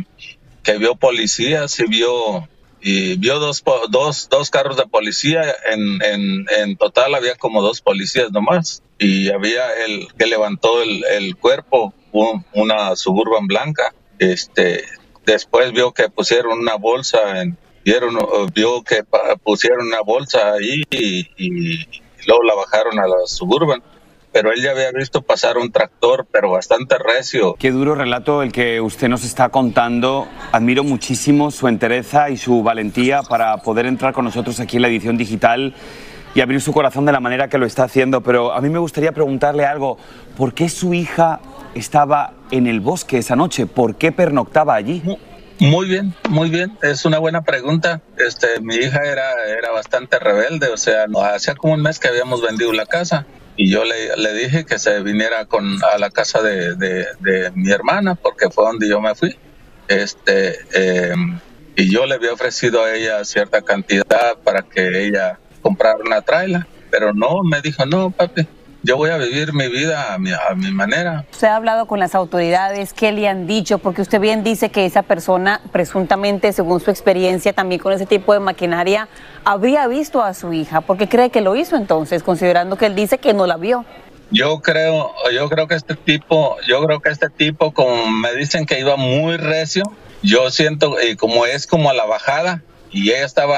que 0.64 0.78
vio 0.78 0.96
policías 0.96 1.80
y 1.80 1.88
vio 1.88 2.48
y 2.86 3.16
vio 3.16 3.40
dos, 3.40 3.64
dos, 3.90 4.28
dos 4.30 4.50
carros 4.50 4.76
de 4.76 4.86
policía, 4.86 5.42
en, 5.72 6.04
en, 6.04 6.46
en, 6.58 6.76
total 6.76 7.16
había 7.16 7.36
como 7.36 7.62
dos 7.62 7.80
policías 7.80 8.30
nomás, 8.34 8.84
y 9.00 9.30
había 9.30 9.64
el 9.86 10.10
que 10.18 10.26
levantó 10.26 10.82
el, 10.82 11.02
el 11.06 11.38
cuerpo, 11.38 11.94
una 12.54 12.98
suburban 12.98 13.48
blanca, 13.48 13.96
este, 14.20 14.84
Después 15.26 15.72
vio 15.72 15.94
que 15.94 16.10
pusieron 16.10 16.60
una 16.60 16.76
bolsa, 16.76 17.42
en, 17.42 17.58
vieron, 17.84 18.18
vio 18.54 18.84
que 18.84 19.04
pusieron 19.44 19.88
una 19.88 20.02
bolsa 20.02 20.54
ahí 20.54 20.82
y, 20.90 21.86
luego 22.26 22.44
la 22.44 22.56
bajaron 22.56 23.00
a 23.00 23.08
la 23.08 23.28
suburban 23.28 23.82
pero 24.32 24.52
él 24.52 24.64
ya 24.64 24.72
había 24.72 24.92
visto 24.92 25.22
pasar 25.22 25.60
un 25.60 25.72
tractor, 25.72 26.26
pero 26.32 26.50
bastante 26.50 26.98
recio. 26.98 27.56
Qué 27.60 27.70
duro 27.70 27.94
relato 27.94 28.42
el 28.42 28.52
que 28.52 28.82
usted 28.82 29.08
nos 29.08 29.24
está 29.24 29.50
contando. 29.50 30.28
Admiro 30.52 30.84
muchísimo 30.84 31.52
su 31.52 31.68
entereza 31.68 32.32
y 32.32 32.38
su 32.38 32.64
valentía 32.64 33.22
para 33.22 33.58
poder 33.58 33.86
entrar 33.86 34.12
con 34.12 34.26
nosotros 34.26 34.60
aquí 34.60 34.78
en 34.78 34.82
la 34.82 34.88
edición 34.88 35.18
digital. 35.18 35.76
Y 36.36 36.42
abrir 36.42 36.62
su 36.62 36.74
corazón 36.74 37.06
de 37.06 37.12
la 37.12 37.20
manera 37.20 37.48
que 37.48 37.58
lo 37.58 37.66
está 37.66 37.84
haciendo, 37.84 38.22
pero 38.22 38.54
a 38.54 38.62
mí 38.62 38.70
me 38.70 38.80
gustaría 38.80 39.12
preguntarle 39.12 39.66
algo. 39.66 39.98
¿Por 40.38 40.54
qué 40.54 40.70
su 40.70 40.94
hija 40.94 41.40
estaba 41.76 42.34
en 42.52 42.68
el 42.68 42.80
bosque 42.80 43.18
esa 43.18 43.36
noche? 43.36 43.66
¿Por 43.68 43.96
qué 43.96 44.12
pernoctaba 44.12 44.76
allí? 44.76 45.02
Muy 45.60 45.88
bien, 45.88 46.14
muy 46.30 46.50
bien. 46.50 46.78
Es 46.82 47.06
una 47.06 47.20
buena 47.20 47.44
pregunta. 47.44 48.02
Este, 48.18 48.60
mi 48.62 48.76
hija 48.76 49.04
era, 49.04 49.30
era 49.48 49.72
bastante 49.72 50.20
rebelde, 50.20 50.70
o 50.70 50.78
sea, 50.78 51.06
hacía 51.34 51.56
como 51.56 51.76
un 51.76 51.82
mes 51.82 52.00
que 52.00 52.08
habíamos 52.08 52.42
vendido 52.42 52.74
la 52.74 52.86
casa 52.86 53.26
y 53.56 53.70
yo 53.70 53.84
le, 53.84 54.16
le 54.18 54.34
dije 54.34 54.66
que 54.66 54.80
se 54.80 55.02
viniera 55.02 55.46
con, 55.46 55.78
a 55.84 55.98
la 55.98 56.10
casa 56.10 56.42
de, 56.42 56.76
de, 56.76 57.52
mi 57.54 57.72
hermana 57.72 58.16
porque 58.16 58.50
fue 58.50 58.66
donde 58.66 58.90
yo 58.90 59.00
me 59.00 59.14
fui. 59.16 59.38
Este, 59.88 60.60
em, 60.74 61.40
y 61.76 61.92
yo 61.92 62.06
le 62.06 62.16
había 62.16 62.34
ofrecido 62.34 62.84
a 62.84 62.94
ella 62.94 63.24
cierta 63.26 63.62
cantidad 63.62 64.38
para 64.44 64.64
que 64.64 65.08
ella 65.08 65.40
comprara 65.64 65.98
una 66.06 66.22
traila, 66.22 66.68
pero 66.92 67.12
no, 67.14 67.42
me 67.42 67.60
dijo, 67.62 67.88
no, 67.88 68.12
papi, 68.12 68.48
yo 68.84 68.98
voy 68.98 69.10
a 69.10 69.18
vivir 69.18 69.54
mi 69.54 69.70
vida 69.70 70.14
a 70.14 70.20
mi, 70.20 70.32
a 70.32 70.54
mi, 70.56 70.72
manera. 70.72 71.26
¿Usted 71.32 71.48
ha 71.48 71.56
hablado 71.56 71.86
con 71.88 72.00
las 72.00 72.16
autoridades? 72.16 72.92
¿Qué 72.92 73.14
le 73.14 73.30
han 73.30 73.48
dicho? 73.48 73.80
Porque 73.80 74.02
usted 74.02 74.20
bien 74.20 74.44
dice 74.44 74.70
que 74.70 74.86
esa 74.86 75.04
persona, 75.04 75.62
presuntamente, 75.72 76.52
según 76.52 76.82
su 76.82 76.92
experiencia 76.92 77.54
también 77.54 77.80
con 77.80 77.94
ese 77.94 78.06
tipo 78.06 78.34
de 78.34 78.42
maquinaria, 78.42 79.08
habría 79.46 79.88
visto 79.88 80.22
a 80.22 80.34
su 80.34 80.52
hija. 80.52 80.82
¿Por 80.82 80.98
qué 80.98 81.08
cree 81.08 81.30
que 81.30 81.40
lo 81.40 81.56
hizo 81.56 81.78
entonces, 81.78 82.24
considerando 82.24 82.76
que 82.76 82.88
él 82.88 82.96
dice 82.96 83.18
que 83.20 83.34
no 83.34 83.48
la 83.48 83.56
vio? 83.56 83.86
Yo 84.32 84.60
creo, 84.60 85.14
yo 85.34 85.50
creo 85.50 85.68
que 85.68 85.76
este 85.76 85.96
tipo, 85.96 86.58
yo 86.68 86.86
creo 86.86 87.00
que 87.00 87.10
este 87.10 87.30
tipo, 87.30 87.74
como 87.74 88.08
me 88.08 88.34
dicen 88.36 88.66
que 88.66 88.80
iba 88.80 88.98
muy 88.98 89.38
recio, 89.38 89.84
yo 90.24 90.52
siento, 90.52 90.98
y 91.02 91.16
como 91.16 91.46
es 91.46 91.68
como 91.68 91.90
a 91.90 91.94
la 91.94 92.06
bajada, 92.06 92.62
y 92.94 93.10
ella 93.10 93.26
estaba 93.26 93.58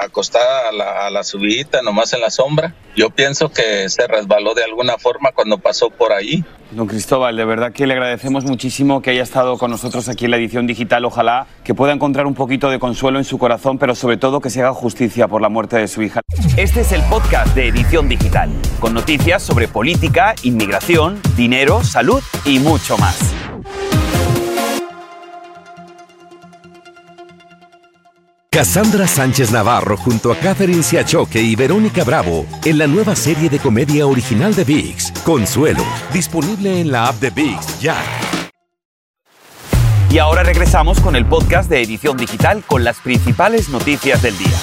acostada 0.00 0.68
a 0.68 0.72
la, 0.72 1.06
a 1.06 1.10
la 1.10 1.24
subidita, 1.24 1.82
nomás 1.82 2.12
en 2.12 2.20
la 2.20 2.30
sombra. 2.30 2.74
Yo 2.96 3.10
pienso 3.10 3.50
que 3.50 3.88
se 3.88 4.06
resbaló 4.06 4.54
de 4.54 4.64
alguna 4.64 4.96
forma 4.96 5.32
cuando 5.32 5.58
pasó 5.58 5.90
por 5.90 6.12
ahí. 6.12 6.44
Don 6.70 6.86
Cristóbal, 6.86 7.36
de 7.36 7.44
verdad 7.44 7.72
que 7.72 7.86
le 7.86 7.94
agradecemos 7.94 8.44
muchísimo 8.44 9.02
que 9.02 9.10
haya 9.10 9.22
estado 9.22 9.58
con 9.58 9.70
nosotros 9.70 10.08
aquí 10.08 10.26
en 10.26 10.32
la 10.32 10.36
edición 10.36 10.66
digital. 10.66 11.04
Ojalá 11.04 11.46
que 11.64 11.74
pueda 11.74 11.92
encontrar 11.92 12.26
un 12.26 12.34
poquito 12.34 12.70
de 12.70 12.78
consuelo 12.78 13.18
en 13.18 13.24
su 13.24 13.38
corazón, 13.38 13.78
pero 13.78 13.94
sobre 13.94 14.16
todo 14.18 14.40
que 14.40 14.50
se 14.50 14.60
haga 14.60 14.72
justicia 14.72 15.28
por 15.28 15.42
la 15.42 15.48
muerte 15.48 15.76
de 15.76 15.88
su 15.88 16.02
hija. 16.02 16.20
Este 16.56 16.80
es 16.80 16.92
el 16.92 17.02
podcast 17.04 17.54
de 17.54 17.68
Edición 17.68 18.08
Digital, 18.08 18.50
con 18.80 18.94
noticias 18.94 19.42
sobre 19.42 19.66
política, 19.66 20.34
inmigración, 20.42 21.20
dinero, 21.36 21.82
salud 21.82 22.22
y 22.44 22.58
mucho 22.58 22.98
más. 22.98 23.37
Cassandra 28.58 29.06
Sánchez 29.06 29.52
Navarro 29.52 29.96
junto 29.96 30.32
a 30.32 30.36
Catherine 30.36 30.82
Siachoque 30.82 31.40
y 31.40 31.54
Verónica 31.54 32.02
Bravo 32.02 32.44
en 32.64 32.76
la 32.76 32.88
nueva 32.88 33.14
serie 33.14 33.48
de 33.48 33.60
comedia 33.60 34.04
original 34.04 34.52
de 34.52 34.64
VIX, 34.64 35.12
Consuelo, 35.24 35.84
disponible 36.12 36.80
en 36.80 36.90
la 36.90 37.06
app 37.06 37.20
de 37.20 37.30
VIX 37.30 37.80
ya. 37.80 37.94
Y 40.10 40.18
ahora 40.18 40.42
regresamos 40.42 40.98
con 40.98 41.14
el 41.14 41.24
podcast 41.24 41.70
de 41.70 41.82
Edición 41.82 42.16
Digital 42.16 42.64
con 42.66 42.82
las 42.82 42.98
principales 42.98 43.68
noticias 43.68 44.22
del 44.22 44.36
día. 44.36 44.58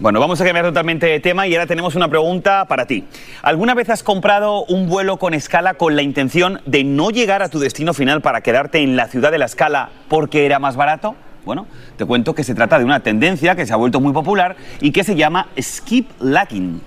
Bueno, 0.00 0.18
vamos 0.18 0.40
a 0.40 0.44
cambiar 0.44 0.66
totalmente 0.66 1.06
de 1.06 1.20
tema 1.20 1.46
y 1.46 1.54
ahora 1.54 1.68
tenemos 1.68 1.94
una 1.94 2.08
pregunta 2.08 2.64
para 2.64 2.86
ti. 2.86 3.04
¿Alguna 3.42 3.74
vez 3.74 3.90
has 3.90 4.02
comprado 4.02 4.64
un 4.64 4.88
vuelo 4.88 5.18
con 5.18 5.34
escala 5.34 5.74
con 5.74 5.94
la 5.94 6.02
intención 6.02 6.60
de 6.66 6.82
no 6.82 7.10
llegar 7.10 7.44
a 7.44 7.48
tu 7.48 7.60
destino 7.60 7.94
final 7.94 8.22
para 8.22 8.40
quedarte 8.40 8.80
en 8.80 8.96
la 8.96 9.06
ciudad 9.06 9.30
de 9.30 9.38
la 9.38 9.46
escala 9.46 9.90
porque 10.08 10.46
era 10.46 10.58
más 10.58 10.74
barato? 10.74 11.14
Bueno, 11.46 11.68
te 11.96 12.04
cuento 12.04 12.34
que 12.34 12.42
se 12.42 12.56
trata 12.56 12.76
de 12.76 12.84
una 12.84 12.98
tendencia 12.98 13.54
que 13.54 13.64
se 13.66 13.72
ha 13.72 13.76
vuelto 13.76 14.00
muy 14.00 14.12
popular 14.12 14.56
y 14.80 14.90
que 14.90 15.04
se 15.04 15.14
llama 15.14 15.46
skip 15.60 16.10
lacking. 16.18 16.80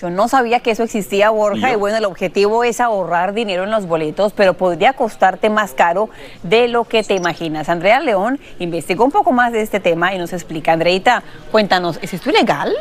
Yo 0.00 0.08
no 0.08 0.28
sabía 0.28 0.60
que 0.60 0.70
eso 0.70 0.82
existía, 0.82 1.28
Borja, 1.28 1.72
y, 1.72 1.76
bueno, 1.76 1.98
el 1.98 2.06
objetivo 2.06 2.64
es 2.64 2.80
ahorrar 2.80 3.34
dinero 3.34 3.64
en 3.64 3.70
los 3.70 3.84
boletos, 3.86 4.32
pero 4.32 4.54
podría 4.54 4.94
costarte 4.94 5.50
más 5.50 5.74
caro 5.74 6.08
de 6.42 6.68
lo 6.68 6.84
que 6.84 7.02
te 7.02 7.14
imaginas. 7.14 7.68
Andrea 7.68 8.00
León 8.00 8.40
investigó 8.60 9.04
un 9.04 9.10
poco 9.10 9.32
más 9.32 9.52
de 9.52 9.60
este 9.60 9.78
tema 9.78 10.14
y 10.14 10.18
nos 10.18 10.32
explica. 10.32 10.72
Andreita, 10.72 11.22
cuéntanos, 11.52 11.98
¿es 12.00 12.14
esto 12.14 12.30
ilegal? 12.30 12.74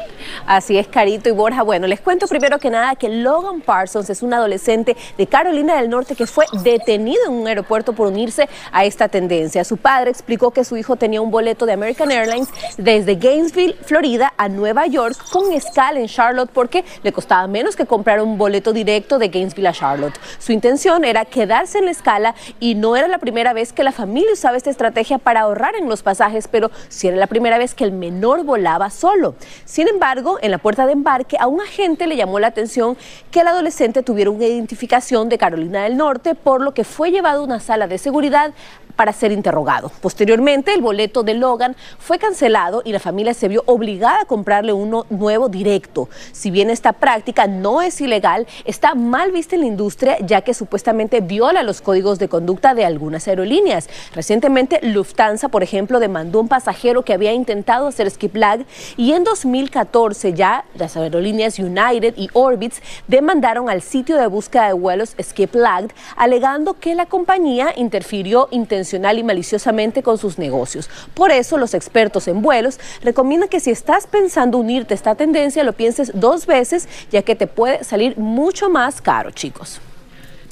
Así 0.45 0.77
es, 0.77 0.87
Carito 0.87 1.27
y 1.27 1.33
Borja. 1.33 1.63
Bueno, 1.63 1.87
les 1.87 1.99
cuento 1.99 2.25
primero 2.25 2.57
que 2.57 2.69
nada 2.69 2.95
que 2.95 3.09
Logan 3.09 3.59
Parsons 3.59 4.09
es 4.09 4.21
un 4.21 4.33
adolescente 4.33 4.95
de 5.17 5.27
Carolina 5.27 5.75
del 5.75 5.89
Norte 5.89 6.15
que 6.15 6.25
fue 6.25 6.45
detenido 6.63 7.25
en 7.27 7.33
un 7.33 7.47
aeropuerto 7.47 7.91
por 7.91 8.07
unirse 8.07 8.47
a 8.71 8.85
esta 8.85 9.09
tendencia. 9.09 9.65
Su 9.65 9.75
padre 9.75 10.11
explicó 10.11 10.51
que 10.51 10.63
su 10.63 10.77
hijo 10.77 10.95
tenía 10.95 11.19
un 11.19 11.31
boleto 11.31 11.65
de 11.65 11.73
American 11.73 12.11
Airlines 12.11 12.47
desde 12.77 13.15
Gainesville, 13.15 13.75
Florida, 13.83 14.33
a 14.37 14.47
Nueva 14.47 14.87
York 14.87 15.17
con 15.31 15.51
escala 15.51 15.99
en 15.99 16.07
Charlotte 16.07 16.49
porque 16.53 16.85
le 17.09 17.13
costaba 17.13 17.47
menos 17.47 17.75
que 17.75 17.87
comprar 17.87 18.21
un 18.21 18.37
boleto 18.37 18.71
directo 18.71 19.17
de 19.17 19.29
Gainesville 19.29 19.69
a 19.69 19.73
Charlotte. 19.73 20.13
Su 20.37 20.51
intención 20.51 21.03
era 21.03 21.25
quedarse 21.25 21.79
en 21.79 21.85
la 21.85 21.91
escala 21.91 22.35
y 22.59 22.75
no 22.75 22.95
era 22.95 23.07
la 23.07 23.17
primera 23.17 23.51
vez 23.51 23.73
que 23.73 23.83
la 23.83 23.91
familia 23.91 24.31
usaba 24.31 24.57
esta 24.57 24.69
estrategia 24.69 25.17
para 25.17 25.41
ahorrar 25.41 25.73
en 25.75 25.89
los 25.89 26.03
pasajes, 26.03 26.47
pero 26.47 26.69
sí 26.87 27.07
era 27.07 27.17
la 27.17 27.25
primera 27.25 27.57
vez 27.57 27.73
que 27.73 27.83
el 27.83 27.91
menor 27.91 28.43
volaba 28.43 28.91
solo. 28.91 29.33
Sin 29.65 29.87
embargo, 29.87 30.37
en 30.43 30.51
la 30.51 30.59
puerta 30.59 30.85
de 30.85 30.91
embarque 30.91 31.35
a 31.39 31.47
un 31.47 31.61
agente 31.61 32.05
le 32.05 32.15
llamó 32.15 32.39
la 32.39 32.47
atención 32.47 32.95
que 33.31 33.39
el 33.39 33.47
adolescente 33.47 34.03
tuviera 34.03 34.29
una 34.29 34.45
identificación 34.45 35.29
de 35.29 35.39
Carolina 35.39 35.85
del 35.85 35.97
Norte, 35.97 36.35
por 36.35 36.61
lo 36.61 36.75
que 36.75 36.83
fue 36.83 37.09
llevado 37.09 37.41
a 37.41 37.45
una 37.45 37.59
sala 37.59 37.87
de 37.87 37.97
seguridad 37.97 38.53
para 38.99 39.13
ser 39.13 39.31
interrogado. 39.31 39.89
Posteriormente, 40.01 40.73
el 40.73 40.81
boleto 40.81 41.23
de 41.23 41.33
Logan 41.33 41.77
fue 41.99 42.19
cancelado 42.19 42.81
y 42.83 42.91
la 42.91 42.99
familia 42.99 43.33
se 43.33 43.47
vio 43.47 43.63
obligada 43.65 44.23
a 44.23 44.25
comprarle 44.25 44.73
uno 44.73 45.05
nuevo 45.09 45.47
directo. 45.47 46.09
Si 46.33 46.51
bien 46.51 46.69
esta 46.69 46.91
práctica 46.91 47.47
no 47.47 47.81
es 47.81 48.01
ilegal, 48.01 48.45
está 48.65 48.95
mal 48.95 49.31
vista 49.31 49.55
en 49.55 49.61
la 49.61 49.67
industria 49.67 50.17
ya 50.19 50.41
que 50.41 50.53
supuestamente 50.53 51.21
viola 51.21 51.63
los 51.63 51.79
códigos 51.79 52.19
de 52.19 52.27
conducta 52.27 52.73
de 52.73 52.83
algunas 52.83 53.25
aerolíneas. 53.29 53.87
Recientemente, 54.13 54.81
Lufthansa, 54.81 55.47
por 55.47 55.63
ejemplo, 55.63 56.01
demandó 56.01 56.39
a 56.39 56.41
un 56.41 56.49
pasajero 56.49 57.03
que 57.03 57.13
había 57.13 57.31
intentado 57.31 57.87
hacer 57.87 58.11
skip 58.11 58.35
lag 58.35 58.65
y 58.97 59.13
en 59.13 59.23
2014 59.23 60.33
ya 60.33 60.65
las 60.75 60.97
aerolíneas 60.97 61.57
United 61.57 62.15
y 62.17 62.27
Orbitz 62.33 62.81
demandaron 63.07 63.69
al 63.69 63.81
sitio 63.81 64.17
de 64.17 64.27
búsqueda 64.27 64.67
de 64.67 64.73
vuelos 64.73 65.15
Skip 65.21 65.55
Lag 65.55 65.87
alegando 66.17 66.73
que 66.73 66.95
la 66.95 67.05
compañía 67.05 67.73
interfirió 67.77 68.49
intencionalmente 68.51 68.88
y 68.93 69.23
maliciosamente 69.23 70.03
con 70.03 70.17
sus 70.17 70.37
negocios. 70.37 70.89
Por 71.13 71.31
eso 71.31 71.57
los 71.57 71.73
expertos 71.73 72.27
en 72.27 72.41
vuelos 72.41 72.79
recomiendan 73.01 73.49
que 73.49 73.59
si 73.59 73.71
estás 73.71 74.07
pensando 74.07 74.57
unirte 74.57 74.93
a 74.93 74.95
esta 74.95 75.15
tendencia, 75.15 75.63
lo 75.63 75.73
pienses 75.73 76.11
dos 76.13 76.45
veces, 76.45 76.87
ya 77.11 77.21
que 77.21 77.35
te 77.35 77.47
puede 77.47 77.83
salir 77.83 78.17
mucho 78.17 78.69
más 78.69 79.01
caro, 79.01 79.31
chicos. 79.31 79.79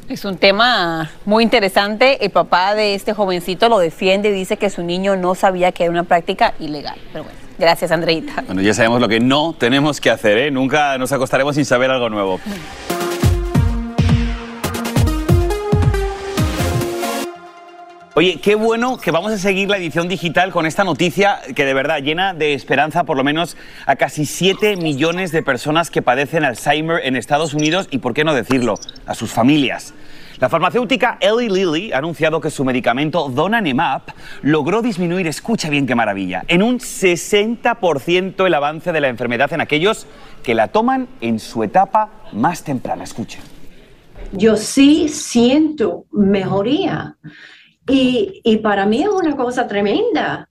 Es 0.10 0.24
un 0.24 0.38
tema 0.38 1.12
muy 1.26 1.44
interesante. 1.44 2.24
El 2.24 2.32
papá 2.32 2.76
de 2.76 2.96
este 2.96 3.14
jovencito 3.14 3.68
lo 3.68 3.78
defiende 3.78 4.30
y 4.30 4.32
dice 4.32 4.56
que 4.56 4.70
su 4.70 4.82
niño 4.82 5.18
no 5.18 5.36
sabía 5.36 5.74
que 5.74 5.84
era 5.84 5.92
una 5.92 6.04
práctica 6.04 6.54
ilegal. 6.60 6.98
Pero 7.12 7.26
bueno, 7.26 7.38
gracias, 7.60 7.92
Andreita. 7.92 8.44
Bueno, 8.46 8.62
ya 8.62 8.74
sabemos 8.74 9.02
lo 9.02 9.10
que 9.10 9.20
no 9.20 9.54
tenemos 9.58 10.00
que 10.00 10.10
hacer, 10.10 10.38
¿eh? 10.38 10.52
Nunca 10.52 10.98
nos 10.98 11.12
acostaremos 11.12 11.56
sin 11.56 11.66
saber 11.66 11.92
algo 11.92 12.10
nuevo. 12.10 12.40
Oye, 18.18 18.40
qué 18.42 18.56
bueno 18.56 18.98
que 18.98 19.12
vamos 19.12 19.32
a 19.32 19.38
seguir 19.38 19.70
la 19.70 19.78
edición 19.78 20.08
digital 20.08 20.52
con 20.52 20.66
esta 20.66 20.84
noticia 20.84 21.40
que 21.56 21.66
de 21.66 21.76
verdad 21.76 22.02
llena 22.02 22.34
de 22.34 22.56
esperanza 22.56 23.04
por 23.04 23.16
lo 23.16 23.24
menos 23.24 23.56
a 23.86 23.96
casi 23.96 24.26
7 24.26 24.76
millones 24.76 25.32
de 25.32 25.44
personas 25.44 25.92
que 25.92 26.02
padecen 26.02 26.44
Alzheimer 26.44 27.06
en 27.06 27.16
Estados 27.16 27.54
Unidos 27.54 27.88
y, 27.92 28.00
por 28.00 28.16
qué 28.16 28.24
no 28.24 28.34
decirlo, 28.34 28.80
a 29.06 29.14
sus 29.14 29.32
familias. 29.32 29.94
La 30.40 30.50
farmacéutica 30.50 31.20
Eli 31.22 31.48
Lilly 31.48 31.92
ha 31.92 32.00
anunciado 32.00 32.42
que 32.42 32.50
su 32.50 32.66
medicamento 32.66 33.30
Donanemab 33.30 34.02
logró 34.42 34.82
disminuir, 34.82 35.28
escucha 35.28 35.70
bien 35.70 35.86
qué 35.86 35.94
maravilla, 35.94 36.44
en 36.48 36.64
un 36.64 36.80
60% 36.80 38.48
el 38.48 38.54
avance 38.56 38.94
de 38.94 39.00
la 39.00 39.10
enfermedad 39.10 39.54
en 39.54 39.62
aquellos 39.62 40.08
que 40.42 40.56
la 40.56 40.70
toman 40.70 41.08
en 41.22 41.38
su 41.38 41.62
etapa 41.62 42.10
más 42.34 42.64
temprana. 42.64 43.04
Escuchen. 43.04 43.42
Yo 44.32 44.58
sí 44.58 45.08
siento 45.08 46.06
mejoría 46.12 47.16
y, 47.90 48.58
para 48.58 48.86
mí 48.86 49.04
es 49.04 49.10
una 49.10 49.36
cosa 49.36 49.68
tremenda 49.68 50.50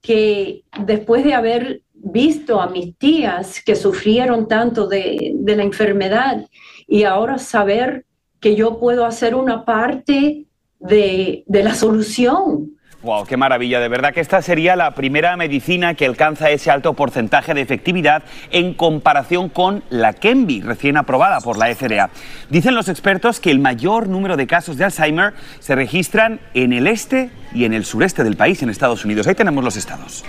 que 0.00 0.64
después 0.84 1.24
de 1.24 1.34
haber 1.34 1.82
visto 1.92 2.60
a 2.60 2.68
mis 2.68 2.96
tías 2.96 3.62
que 3.62 3.76
sufrieron 3.76 4.48
tanto 4.48 4.86
de, 4.86 5.32
de, 5.34 5.56
la 5.56 5.62
enfermedad 5.62 6.46
y 6.86 7.04
ahora 7.04 7.38
saber 7.38 8.06
que 8.40 8.56
yo 8.56 8.78
puedo 8.78 9.04
hacer 9.04 9.34
una 9.34 9.66
parte 9.66 10.46
de, 10.78 11.44
de 11.46 11.62
la 11.62 11.74
solución. 11.74 12.78
Wow, 13.02 13.24
qué 13.24 13.38
maravilla. 13.38 13.80
De 13.80 13.88
verdad 13.88 14.12
que 14.12 14.20
esta 14.20 14.42
sería 14.42 14.76
la 14.76 14.94
primera 14.94 15.34
medicina 15.38 15.94
que 15.94 16.04
alcanza 16.04 16.50
ese 16.50 16.70
alto 16.70 16.92
porcentaje 16.92 17.54
de 17.54 17.62
efectividad 17.62 18.22
en 18.50 18.74
comparación 18.74 19.48
con 19.48 19.82
la 19.88 20.12
Kenby, 20.12 20.60
recién 20.60 20.98
aprobada 20.98 21.40
por 21.40 21.56
la 21.56 21.74
FDA. 21.74 22.10
Dicen 22.50 22.74
los 22.74 22.90
expertos 22.90 23.40
que 23.40 23.50
el 23.50 23.58
mayor 23.58 24.06
número 24.06 24.36
de 24.36 24.46
casos 24.46 24.76
de 24.76 24.84
Alzheimer 24.84 25.32
se 25.60 25.74
registran 25.74 26.40
en 26.52 26.74
el 26.74 26.86
este 26.86 27.30
y 27.54 27.64
en 27.64 27.72
el 27.72 27.86
sureste 27.86 28.22
del 28.22 28.36
país, 28.36 28.62
en 28.62 28.68
Estados 28.68 29.02
Unidos. 29.06 29.26
Ahí 29.26 29.34
tenemos 29.34 29.64
los 29.64 29.76
estados. 29.76 30.22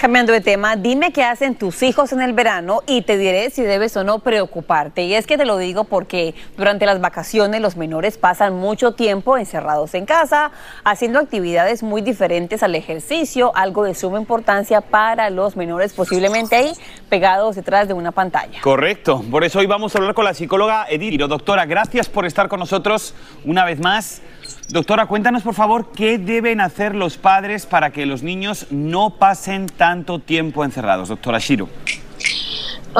Cambiando 0.00 0.32
de 0.32 0.40
tema, 0.40 0.76
dime 0.76 1.12
qué 1.12 1.24
hacen 1.24 1.56
tus 1.56 1.82
hijos 1.82 2.12
en 2.12 2.22
el 2.22 2.32
verano 2.32 2.82
y 2.86 3.02
te 3.02 3.18
diré 3.18 3.50
si 3.50 3.62
debes 3.62 3.96
o 3.96 4.04
no 4.04 4.20
preocuparte. 4.20 5.02
Y 5.02 5.14
es 5.14 5.26
que 5.26 5.36
te 5.36 5.44
lo 5.44 5.58
digo 5.58 5.82
porque 5.82 6.36
durante 6.56 6.86
las 6.86 7.00
vacaciones 7.00 7.60
los 7.60 7.76
menores 7.76 8.16
pasan 8.16 8.54
mucho 8.54 8.92
tiempo 8.92 9.36
encerrados 9.36 9.94
en 9.94 10.06
casa, 10.06 10.52
haciendo 10.84 11.18
actividades 11.18 11.82
muy 11.82 12.00
diferentes 12.00 12.62
al 12.62 12.76
ejercicio, 12.76 13.50
algo 13.56 13.82
de 13.82 13.96
suma 13.96 14.20
importancia 14.20 14.82
para 14.82 15.30
los 15.30 15.56
menores, 15.56 15.94
posiblemente 15.94 16.54
ahí 16.54 16.72
pegados 17.08 17.56
detrás 17.56 17.88
de 17.88 17.94
una 17.94 18.12
pantalla. 18.12 18.60
Correcto, 18.60 19.24
por 19.28 19.42
eso 19.42 19.58
hoy 19.58 19.66
vamos 19.66 19.96
a 19.96 19.98
hablar 19.98 20.14
con 20.14 20.24
la 20.24 20.32
psicóloga 20.32 20.86
Edith. 20.88 21.20
Doctora, 21.22 21.66
gracias 21.66 22.08
por 22.08 22.24
estar 22.24 22.46
con 22.46 22.60
nosotros 22.60 23.16
una 23.44 23.64
vez 23.64 23.80
más. 23.80 24.22
Doctora, 24.70 25.06
cuéntanos 25.06 25.42
por 25.42 25.54
favor 25.54 25.92
qué 25.92 26.18
deben 26.18 26.60
hacer 26.60 26.94
los 26.94 27.16
padres 27.16 27.64
para 27.64 27.90
que 27.90 28.04
los 28.04 28.22
niños 28.22 28.66
no 28.70 29.08
pasen 29.08 29.64
tanto 29.66 30.18
tiempo 30.18 30.62
encerrados. 30.62 31.08
Doctora 31.08 31.38
Shiro. 31.38 31.70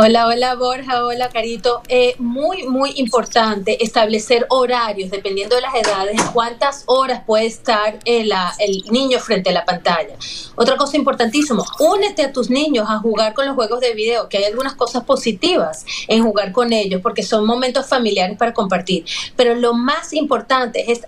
Hola, 0.00 0.28
hola 0.28 0.54
Borja, 0.54 1.04
hola 1.04 1.28
Carito. 1.28 1.82
Eh, 1.88 2.14
muy, 2.20 2.62
muy 2.68 2.92
importante 2.98 3.82
establecer 3.82 4.46
horarios 4.48 5.10
dependiendo 5.10 5.56
de 5.56 5.62
las 5.62 5.74
edades, 5.74 6.22
cuántas 6.32 6.84
horas 6.86 7.24
puede 7.26 7.46
estar 7.46 7.98
el, 8.04 8.30
el 8.60 8.84
niño 8.92 9.18
frente 9.18 9.50
a 9.50 9.52
la 9.52 9.64
pantalla. 9.64 10.14
Otra 10.54 10.76
cosa 10.76 10.96
importantísima, 10.96 11.64
únete 11.80 12.22
a 12.22 12.32
tus 12.32 12.48
niños 12.48 12.86
a 12.88 13.00
jugar 13.00 13.34
con 13.34 13.44
los 13.46 13.56
juegos 13.56 13.80
de 13.80 13.92
video, 13.92 14.28
que 14.28 14.38
hay 14.38 14.44
algunas 14.44 14.74
cosas 14.74 15.02
positivas 15.02 15.84
en 16.06 16.22
jugar 16.22 16.52
con 16.52 16.72
ellos, 16.72 17.00
porque 17.02 17.24
son 17.24 17.44
momentos 17.44 17.84
familiares 17.88 18.38
para 18.38 18.54
compartir. 18.54 19.04
Pero 19.34 19.56
lo 19.56 19.74
más 19.74 20.12
importante 20.12 20.92
es 20.92 21.00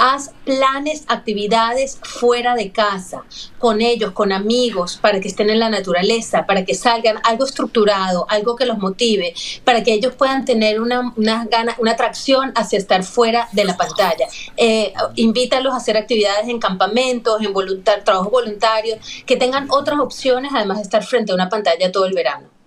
haz, 0.00 0.32
planes, 0.44 1.04
actividades 1.08 1.98
fuera 2.02 2.54
de 2.54 2.72
casa, 2.72 3.22
con 3.58 3.82
ellos, 3.82 4.12
con 4.12 4.32
amigos, 4.32 4.98
para 5.00 5.20
que 5.20 5.28
estén 5.28 5.50
en 5.50 5.60
la 5.60 5.68
naturaleza, 5.68 6.46
para 6.46 6.64
que 6.64 6.74
salgan 6.74 7.18
algo 7.22 7.44
estructurado 7.44 7.90
algo 8.28 8.56
que 8.56 8.64
los 8.64 8.78
motive, 8.78 9.34
para 9.64 9.82
que 9.82 9.92
ellos 9.92 10.14
puedan 10.14 10.44
tener 10.44 10.80
una, 10.80 11.12
una, 11.16 11.44
gana, 11.46 11.74
una 11.78 11.92
atracción 11.92 12.52
hacia 12.54 12.78
estar 12.78 13.04
fuera 13.04 13.48
de 13.52 13.64
la 13.64 13.76
pantalla. 13.76 14.26
Eh, 14.56 14.92
invítalos 15.16 15.74
a 15.74 15.76
hacer 15.76 15.96
actividades 15.96 16.48
en 16.48 16.58
campamentos, 16.58 17.42
en 17.42 17.52
voluntar, 17.52 18.04
trabajos 18.04 18.32
voluntarios, 18.32 18.98
que 19.26 19.36
tengan 19.36 19.66
otras 19.70 20.00
opciones 20.00 20.52
además 20.54 20.78
de 20.78 20.84
estar 20.84 21.04
frente 21.04 21.32
a 21.32 21.34
una 21.34 21.48
pantalla 21.48 21.92
todo 21.92 22.06
el 22.06 22.14
verano. 22.14 22.59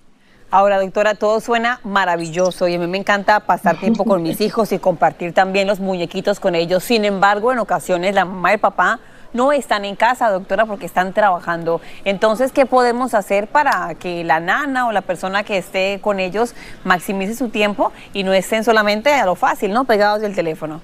Ahora, 0.56 0.80
doctora, 0.80 1.16
todo 1.16 1.40
suena 1.40 1.80
maravilloso 1.84 2.68
y 2.68 2.76
a 2.76 2.78
mí 2.78 2.86
me 2.86 3.00
encanta 3.00 3.40
pasar 3.40 3.78
tiempo 3.78 4.06
con 4.06 4.22
mis 4.22 4.40
hijos 4.42 4.72
y 4.72 4.78
compartir 4.78 5.34
también 5.34 5.66
los 5.66 5.80
muñequitos 5.80 6.40
con 6.40 6.54
ellos. 6.54 6.84
Sin 6.84 7.06
embargo, 7.06 7.52
en 7.52 7.58
ocasiones 7.58 8.14
la 8.14 8.24
mamá 8.24 8.52
y 8.52 8.54
el 8.54 8.60
papá 8.60 9.00
no 9.34 9.52
están 9.52 9.84
en 9.84 9.96
casa, 9.96 10.30
doctora, 10.30 10.68
porque 10.68 10.86
están 10.86 11.12
trabajando. 11.12 11.82
Entonces, 12.06 12.52
¿qué 12.52 12.68
podemos 12.68 13.16
hacer 13.16 13.48
para 13.48 13.96
que 13.96 14.24
la 14.24 14.40
nana 14.40 14.86
o 14.86 14.92
la 14.92 15.02
persona 15.02 15.42
que 15.42 15.58
esté 15.58 15.98
con 16.04 16.20
ellos 16.20 16.54
maximice 16.84 17.34
su 17.34 17.50
tiempo 17.50 17.92
y 18.14 18.22
no 18.22 18.32
estén 18.32 18.64
solamente 18.64 19.12
a 19.12 19.26
lo 19.26 19.34
fácil, 19.34 19.74
¿no? 19.74 19.86
Pegados 19.86 20.22
del 20.22 20.36
teléfono. 20.36 20.82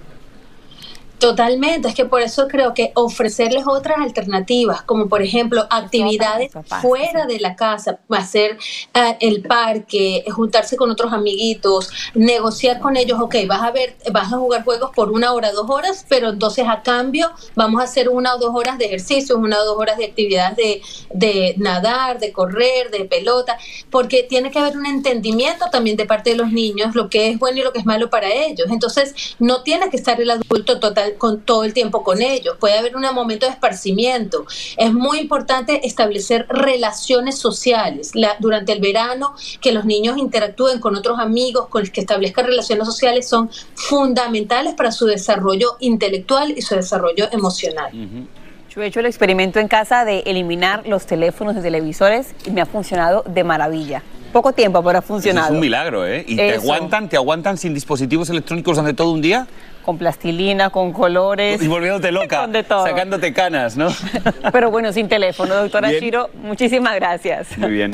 Totalmente, 1.20 1.90
es 1.90 1.96
que 1.96 2.06
por 2.06 2.22
eso 2.22 2.48
creo 2.48 2.74
que 2.74 2.94
ofrecerles 2.96 3.66
otras 3.68 4.00
alternativas, 4.00 4.84
como 4.84 5.10
por 5.10 5.22
ejemplo 5.22 5.68
actividades 5.70 6.52
fuera 6.82 7.26
de 7.26 7.40
la 7.42 7.58
casa, 7.58 8.00
hacer 8.10 8.58
uh, 8.96 9.16
el 9.20 9.42
parque, 9.42 10.24
juntarse 10.32 10.78
con 10.78 10.90
otros 10.90 11.12
amiguitos, 11.12 11.92
negociar 12.14 12.80
con 12.80 12.96
ellos, 12.96 13.20
ok, 13.20 13.36
vas 13.48 13.62
a 13.64 13.72
ver, 13.72 13.98
vas 14.14 14.32
a 14.32 14.38
jugar 14.38 14.64
juegos 14.64 14.92
por 14.96 15.12
una 15.12 15.34
hora, 15.34 15.52
dos 15.52 15.70
horas, 15.70 16.06
pero 16.08 16.30
entonces 16.30 16.66
a 16.70 16.84
cambio 16.84 17.30
vamos 17.54 17.82
a 17.82 17.84
hacer 17.84 18.08
una 18.08 18.36
o 18.36 18.40
dos 18.40 18.56
horas 18.56 18.78
de 18.78 18.86
ejercicio, 18.86 19.38
una 19.38 19.60
o 19.62 19.66
dos 19.66 19.78
horas 19.78 19.98
de 19.98 20.06
actividades 20.06 20.56
de, 20.56 20.82
de 21.14 21.56
nadar, 21.58 22.20
de 22.20 22.32
correr, 22.32 22.92
de 22.92 23.04
pelota, 23.04 23.58
porque 23.90 24.24
tiene 24.24 24.52
que 24.52 24.60
haber 24.60 24.78
un 24.78 24.86
entendimiento 24.86 25.66
también 25.70 25.98
de 25.98 26.06
parte 26.06 26.30
de 26.30 26.38
los 26.38 26.52
niños, 26.54 26.96
lo 26.96 27.10
que 27.10 27.30
es 27.30 27.40
bueno 27.40 27.60
y 27.60 27.64
lo 27.64 27.74
que 27.74 27.80
es 27.80 27.86
malo 27.86 28.10
para 28.10 28.32
ellos. 28.32 28.68
Entonces, 28.70 29.36
no 29.40 29.64
tiene 29.64 29.90
que 29.90 29.98
estar 29.98 30.22
el 30.22 30.30
adulto 30.32 30.79
con 31.17 31.41
todo 31.41 31.63
el 31.63 31.74
tiempo 31.74 32.03
con 32.03 32.22
ellos, 32.22 32.57
puede 32.59 32.77
haber 32.77 32.95
un 32.95 33.03
momento 33.13 33.45
de 33.45 33.51
esparcimiento. 33.51 34.45
Es 34.77 34.93
muy 34.93 35.19
importante 35.19 35.85
establecer 35.85 36.45
relaciones 36.50 37.37
sociales 37.37 38.11
durante 38.39 38.72
el 38.72 38.81
verano, 38.81 39.35
que 39.61 39.72
los 39.72 39.85
niños 39.85 40.17
interactúen 40.17 40.79
con 40.79 40.95
otros 40.95 41.19
amigos, 41.19 41.67
con 41.67 41.81
los 41.81 41.89
que 41.89 42.01
establezcan 42.01 42.45
relaciones 42.45 42.85
sociales, 42.85 43.27
son 43.27 43.50
fundamentales 43.74 44.74
para 44.74 44.91
su 44.91 45.05
desarrollo 45.05 45.77
intelectual 45.79 46.53
y 46.55 46.61
su 46.61 46.75
desarrollo 46.75 47.27
emocional. 47.31 47.91
Yo 48.69 48.83
he 48.83 48.87
hecho 48.87 49.00
el 49.00 49.07
experimento 49.07 49.59
en 49.59 49.67
casa 49.67 50.05
de 50.05 50.19
eliminar 50.27 50.87
los 50.87 51.07
teléfonos 51.07 51.57
y 51.57 51.61
televisores 51.61 52.35
y 52.45 52.51
me 52.51 52.61
ha 52.61 52.65
funcionado 52.65 53.24
de 53.27 53.43
maravilla. 53.43 54.03
Poco 54.31 54.53
tiempo, 54.53 54.83
pero 54.83 55.00
ha 55.00 55.01
funcionado. 55.01 55.48
es 55.48 55.53
un 55.53 55.59
milagro, 55.59 56.05
¿eh? 56.05 56.24
¿Y 56.27 56.35
te 56.35 56.53
aguantan, 56.53 57.09
te 57.09 57.15
aguantan 57.15 57.57
sin 57.57 57.74
dispositivos 57.74 58.29
electrónicos 58.29 58.77
durante 58.77 58.95
todo 58.95 59.11
un 59.11 59.22
día? 59.22 59.48
Con 59.83 59.98
plastilina, 59.98 60.70
con 60.70 60.94
colores. 60.94 61.61
Y 61.61 61.68
volviéndote 61.68 62.11
loca, 62.11 62.48
sacándote 62.68 63.33
canas, 63.33 63.77
¿no? 63.77 63.89
Pero 64.51 64.72
bueno, 64.72 64.92
sin 64.94 65.07
teléfono, 65.07 65.55
doctora 65.55 65.92
Shiro, 65.92 66.29
muchísimas 66.42 66.96
gracias. 66.96 67.57
Muy 67.57 67.72
bien. 67.72 67.94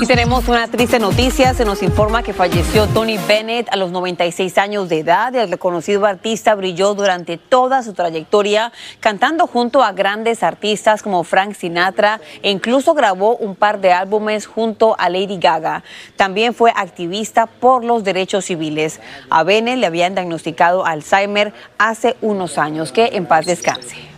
Y 0.00 0.06
tenemos 0.06 0.48
una 0.48 0.66
triste 0.66 0.98
noticia. 0.98 1.54
Se 1.54 1.64
nos 1.64 1.82
informa 1.82 2.22
que 2.22 2.32
falleció 2.32 2.86
Tony 2.88 3.16
Bennett 3.16 3.68
a 3.70 3.76
los 3.76 3.92
96 3.92 4.58
años 4.58 4.88
de 4.88 4.98
edad. 4.98 5.34
El 5.34 5.50
reconocido 5.50 6.04
artista 6.04 6.54
brilló 6.56 6.94
durante 6.94 7.38
toda 7.38 7.82
su 7.82 7.92
trayectoria 7.92 8.72
cantando 8.98 9.46
junto 9.46 9.82
a 9.82 9.92
grandes 9.92 10.42
artistas 10.42 11.02
como 11.02 11.22
Frank 11.22 11.54
Sinatra 11.54 12.20
e 12.42 12.50
incluso 12.50 12.92
grabó 12.94 13.36
un 13.36 13.54
par 13.54 13.80
de 13.80 13.92
álbumes 13.92 14.46
junto 14.46 14.96
a 14.98 15.08
Lady 15.08 15.38
Gaga. 15.38 15.84
También 16.16 16.54
fue 16.54 16.72
activista 16.74 17.46
por 17.46 17.84
los 17.84 18.02
derechos 18.02 18.46
civiles. 18.46 19.00
A 19.30 19.44
Bennett 19.44 19.78
le 19.78 19.86
habían 19.86 20.14
diagnosticado 20.14 20.84
Alzheimer 20.84 21.54
hace 21.78 22.16
unos 22.20 22.58
años. 22.58 22.90
Que 22.90 23.10
en 23.14 23.26
paz 23.26 23.46
descanse. 23.46 24.13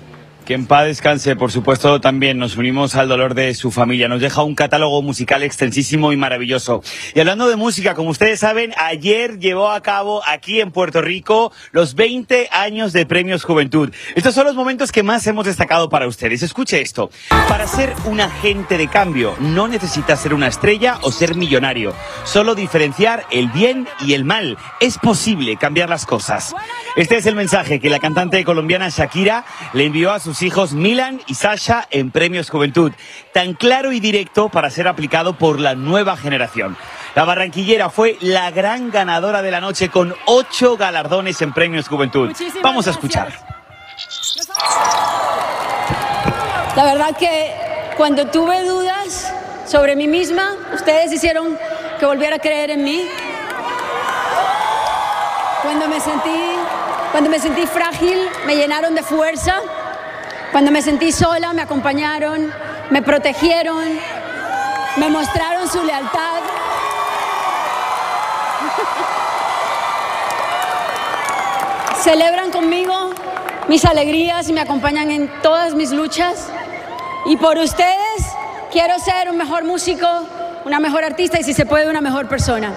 Que 0.47 0.55
en 0.55 0.67
paz 0.67 0.87
descanse, 0.87 1.35
por 1.35 1.51
supuesto, 1.51 2.01
también 2.01 2.39
nos 2.39 2.57
unimos 2.57 2.95
al 2.95 3.09
dolor 3.09 3.35
de 3.35 3.53
su 3.53 3.73
familia. 3.73 4.07
Nos 4.07 4.21
deja 4.21 4.45
un 4.45 4.55
catálogo 4.55 5.03
musical 5.03 5.43
extensísimo 5.43 6.13
y 6.13 6.17
maravilloso. 6.17 6.85
Y 7.17 7.19
hablando 7.19 7.49
de 7.49 7.57
música, 7.57 7.95
como 7.95 8.11
ustedes 8.11 8.39
saben, 8.39 8.73
ayer 8.79 9.41
llevó 9.41 9.73
a 9.73 9.83
cabo 9.83 10.23
aquí 10.25 10.61
en 10.61 10.71
Puerto 10.71 11.03
Rico 11.03 11.53
los 11.73 11.97
20 11.97 12.49
años 12.53 12.93
de 12.93 13.07
Premios 13.07 13.43
Juventud. 13.43 13.93
Estos 14.15 14.37
son 14.37 14.47
los 14.47 14.55
momentos 14.55 14.93
que 14.93 15.03
más 15.03 15.27
hemos 15.27 15.47
destacado 15.47 15.89
para 15.89 16.07
ustedes. 16.07 16.45
Escuche 16.45 16.81
esto. 16.81 17.11
Para 17.49 17.67
ser 17.67 17.93
un 18.05 18.21
agente 18.21 18.79
de 18.79 18.87
cambio, 18.87 19.35
no 19.41 19.67
necesitas 19.67 20.21
ser 20.21 20.33
una 20.33 20.47
estrella 20.47 21.01
o 21.03 21.11
ser 21.11 21.35
millonario. 21.35 21.93
Solo 22.23 22.55
diferenciar 22.55 23.27
el 23.33 23.49
bien 23.49 23.89
y 24.01 24.15
el 24.15 24.25
mal. 24.25 24.59
Es 24.79 24.97
posible 24.99 25.57
cambiar 25.57 25.89
las 25.89 26.07
cosas. 26.07 26.55
Este 26.95 27.17
es 27.17 27.27
el 27.27 27.35
mensaje 27.35 27.81
que 27.81 27.91
la 27.91 27.99
cantante 27.99 28.45
colombiana 28.45 28.91
Shakira 28.91 29.45
le 29.73 29.87
envió 29.87 30.13
a 30.13 30.21
sus 30.21 30.36
hijos 30.43 30.73
Milan 30.73 31.21
y 31.27 31.35
Sasha 31.35 31.87
en 31.91 32.11
Premios 32.11 32.51
Juventud, 32.51 32.93
tan 33.33 33.55
claro 33.55 33.93
y 33.93 34.01
directo 34.01 34.49
para 34.49 34.71
ser 34.71 34.89
aplicado 34.89 35.39
por 35.39 35.61
la 35.61 35.75
nueva 35.75 36.17
generación. 36.17 36.77
La 37.15 37.25
barranquillera 37.25 37.91
fue 37.91 38.17
la 38.21 38.51
gran 38.51 38.91
ganadora 38.91 39.43
de 39.43 39.51
la 39.51 39.61
noche 39.61 39.89
con 39.89 40.15
ocho 40.27 40.77
galardones 40.77 41.41
en 41.43 41.53
Premios 41.53 41.89
Juventud. 41.89 42.33
Vamos 42.63 42.87
a 42.87 42.91
escuchar. 42.91 43.33
La 46.77 46.85
verdad 46.85 47.17
que 47.17 47.55
cuando 47.97 48.27
tuve 48.27 48.63
dudas 48.65 49.33
sobre 49.67 49.97
mí 49.97 50.07
misma, 50.07 50.57
ustedes 50.75 51.13
hicieron 51.13 51.57
que 51.99 52.05
volviera 52.05 52.37
a 52.37 52.39
creer 52.39 52.71
en 52.71 52.85
mí. 52.85 53.09
Cuando 55.63 55.89
me 55.89 55.99
sentí, 56.01 56.43
cuando 57.13 57.31
me 57.31 57.39
sentí 57.39 57.67
frágil, 57.67 58.29
me 58.47 58.57
llenaron 58.57 58.95
de 58.95 59.03
fuerza. 59.03 59.61
Cuando 60.53 60.71
me 60.71 60.81
sentí 60.83 61.13
sola, 61.13 61.53
me 61.53 61.63
acompañaron, 61.63 62.53
me 62.91 63.03
protegieron, 63.03 63.85
me 64.97 65.11
mostraron 65.11 65.69
su 65.69 65.83
lealtad. 65.83 66.41
Celebran 72.03 72.51
conmigo 72.51 73.11
mis 73.69 73.85
alegrías 73.85 74.49
y 74.49 74.53
me 74.53 74.61
acompañan 74.61 75.11
en 75.11 75.29
todas 75.43 75.75
mis 75.75 75.91
luchas. 75.91 76.49
Y 77.27 77.37
por 77.37 77.59
ustedes 77.59 78.25
quiero 78.71 78.99
ser 78.99 79.29
un 79.29 79.37
mejor 79.37 79.65
músico, 79.65 80.07
una 80.65 80.79
mejor 80.79 81.05
artista 81.05 81.41
y 81.41 81.43
si 81.43 81.53
se 81.53 81.67
puede 81.67 81.91
una 81.91 82.01
mejor 82.01 82.29
persona. 82.29 82.73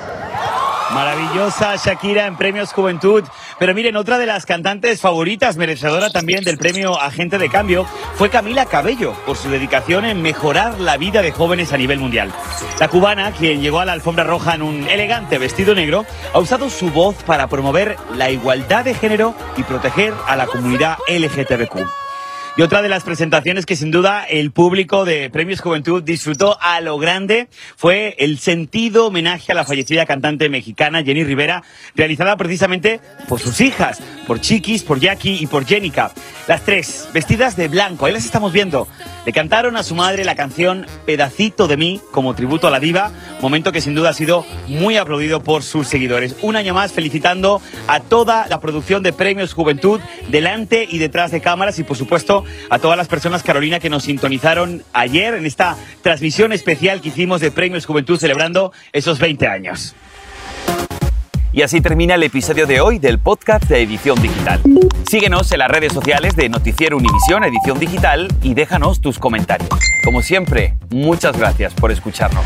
Maravillosa 0.91 1.75
Shakira 1.75 2.25
en 2.25 2.35
Premios 2.35 2.73
Juventud. 2.73 3.23
Pero 3.59 3.75
miren, 3.75 3.97
otra 3.97 4.17
de 4.17 4.25
las 4.25 4.45
cantantes 4.45 5.01
favoritas, 5.01 5.57
merecedora 5.57 6.09
también 6.09 6.45
del 6.45 6.57
premio 6.57 6.99
Agente 6.99 7.37
de 7.37 7.49
Cambio, 7.49 7.85
fue 8.15 8.29
Camila 8.29 8.65
Cabello, 8.65 9.13
por 9.25 9.35
su 9.35 9.49
dedicación 9.49 10.05
en 10.05 10.21
mejorar 10.21 10.79
la 10.79 10.95
vida 10.95 11.21
de 11.21 11.33
jóvenes 11.33 11.73
a 11.73 11.77
nivel 11.77 11.99
mundial. 11.99 12.31
La 12.79 12.87
cubana, 12.87 13.33
quien 13.33 13.61
llegó 13.61 13.81
a 13.81 13.85
la 13.85 13.91
alfombra 13.91 14.23
roja 14.23 14.55
en 14.55 14.61
un 14.61 14.87
elegante 14.87 15.37
vestido 15.37 15.75
negro, 15.75 16.05
ha 16.33 16.39
usado 16.39 16.69
su 16.69 16.89
voz 16.89 17.15
para 17.23 17.47
promover 17.47 17.97
la 18.15 18.31
igualdad 18.31 18.85
de 18.85 18.93
género 18.93 19.35
y 19.57 19.63
proteger 19.63 20.13
a 20.25 20.37
la 20.37 20.47
comunidad 20.47 20.97
LGTBQ. 21.09 22.08
Y 22.57 22.61
otra 22.61 22.81
de 22.81 22.89
las 22.89 23.03
presentaciones 23.03 23.65
que 23.65 23.75
sin 23.75 23.91
duda 23.91 24.25
el 24.25 24.51
público 24.51 25.05
de 25.05 25.29
Premios 25.29 25.61
Juventud 25.61 26.03
disfrutó 26.03 26.57
a 26.59 26.81
lo 26.81 26.97
grande 26.97 27.47
fue 27.77 28.15
el 28.19 28.37
sentido 28.39 29.07
homenaje 29.07 29.51
a 29.51 29.55
la 29.55 29.63
fallecida 29.63 30.05
cantante 30.05 30.49
mexicana 30.49 31.03
Jenny 31.03 31.23
Rivera, 31.23 31.63
realizada 31.95 32.35
precisamente 32.35 32.99
por 33.29 33.39
sus 33.39 33.61
hijas, 33.61 33.99
por 34.27 34.41
Chiquis, 34.41 34.83
por 34.83 34.99
Jackie 34.99 35.37
y 35.39 35.47
por 35.47 35.65
Jenica. 35.65 36.11
Las 36.47 36.63
tres, 36.63 37.07
vestidas 37.13 37.55
de 37.55 37.67
blanco, 37.67 38.05
ahí 38.05 38.13
las 38.13 38.25
estamos 38.25 38.51
viendo. 38.51 38.87
Le 39.25 39.33
cantaron 39.33 39.77
a 39.77 39.83
su 39.83 39.93
madre 39.95 40.25
la 40.25 40.35
canción 40.35 40.87
Pedacito 41.05 41.67
de 41.67 41.77
mí 41.77 42.01
como 42.11 42.33
tributo 42.33 42.67
a 42.67 42.71
la 42.71 42.79
diva, 42.79 43.11
momento 43.41 43.71
que 43.71 43.81
sin 43.81 43.93
duda 43.93 44.09
ha 44.09 44.13
sido 44.13 44.45
muy 44.67 44.97
aplaudido 44.97 45.43
por 45.43 45.61
sus 45.61 45.87
seguidores. 45.87 46.35
Un 46.41 46.55
año 46.55 46.73
más 46.73 46.91
felicitando 46.91 47.61
a 47.87 47.99
toda 47.99 48.47
la 48.47 48.59
producción 48.59 49.03
de 49.03 49.13
Premios 49.13 49.53
Juventud 49.53 50.01
delante 50.29 50.87
y 50.89 50.97
detrás 50.97 51.31
de 51.31 51.41
cámaras 51.41 51.77
y 51.77 51.83
por 51.83 51.97
supuesto 51.97 52.38
a 52.69 52.79
todas 52.79 52.97
las 52.97 53.07
personas, 53.07 53.43
Carolina, 53.43 53.79
que 53.79 53.89
nos 53.89 54.03
sintonizaron 54.03 54.83
ayer 54.93 55.33
en 55.33 55.45
esta 55.45 55.77
transmisión 56.01 56.53
especial 56.53 57.01
que 57.01 57.09
hicimos 57.09 57.41
de 57.41 57.51
Premios 57.51 57.85
Juventud 57.85 58.19
celebrando 58.19 58.71
esos 58.91 59.19
20 59.19 59.47
años. 59.47 59.95
Y 61.51 61.63
así 61.63 61.81
termina 61.81 62.15
el 62.15 62.23
episodio 62.23 62.67
de 62.67 62.79
hoy 62.79 62.99
del 62.99 63.17
podcast 63.17 63.63
de 63.65 63.81
Edición 63.81 64.21
Digital. 64.21 64.61
Síguenos 65.09 65.51
en 65.51 65.59
las 65.59 65.71
redes 65.71 65.93
sociales 65.93 66.35
de 66.35 66.47
Noticiero 66.47 66.95
Univisión 66.95 67.43
Edición 67.43 67.79
Digital 67.79 68.27
y 68.43 68.53
déjanos 68.53 69.01
tus 69.01 69.17
comentarios. 69.17 69.69
Como 70.03 70.21
siempre, 70.21 70.75
muchas 70.91 71.35
gracias 71.37 71.73
por 71.73 71.91
escucharnos. 71.91 72.45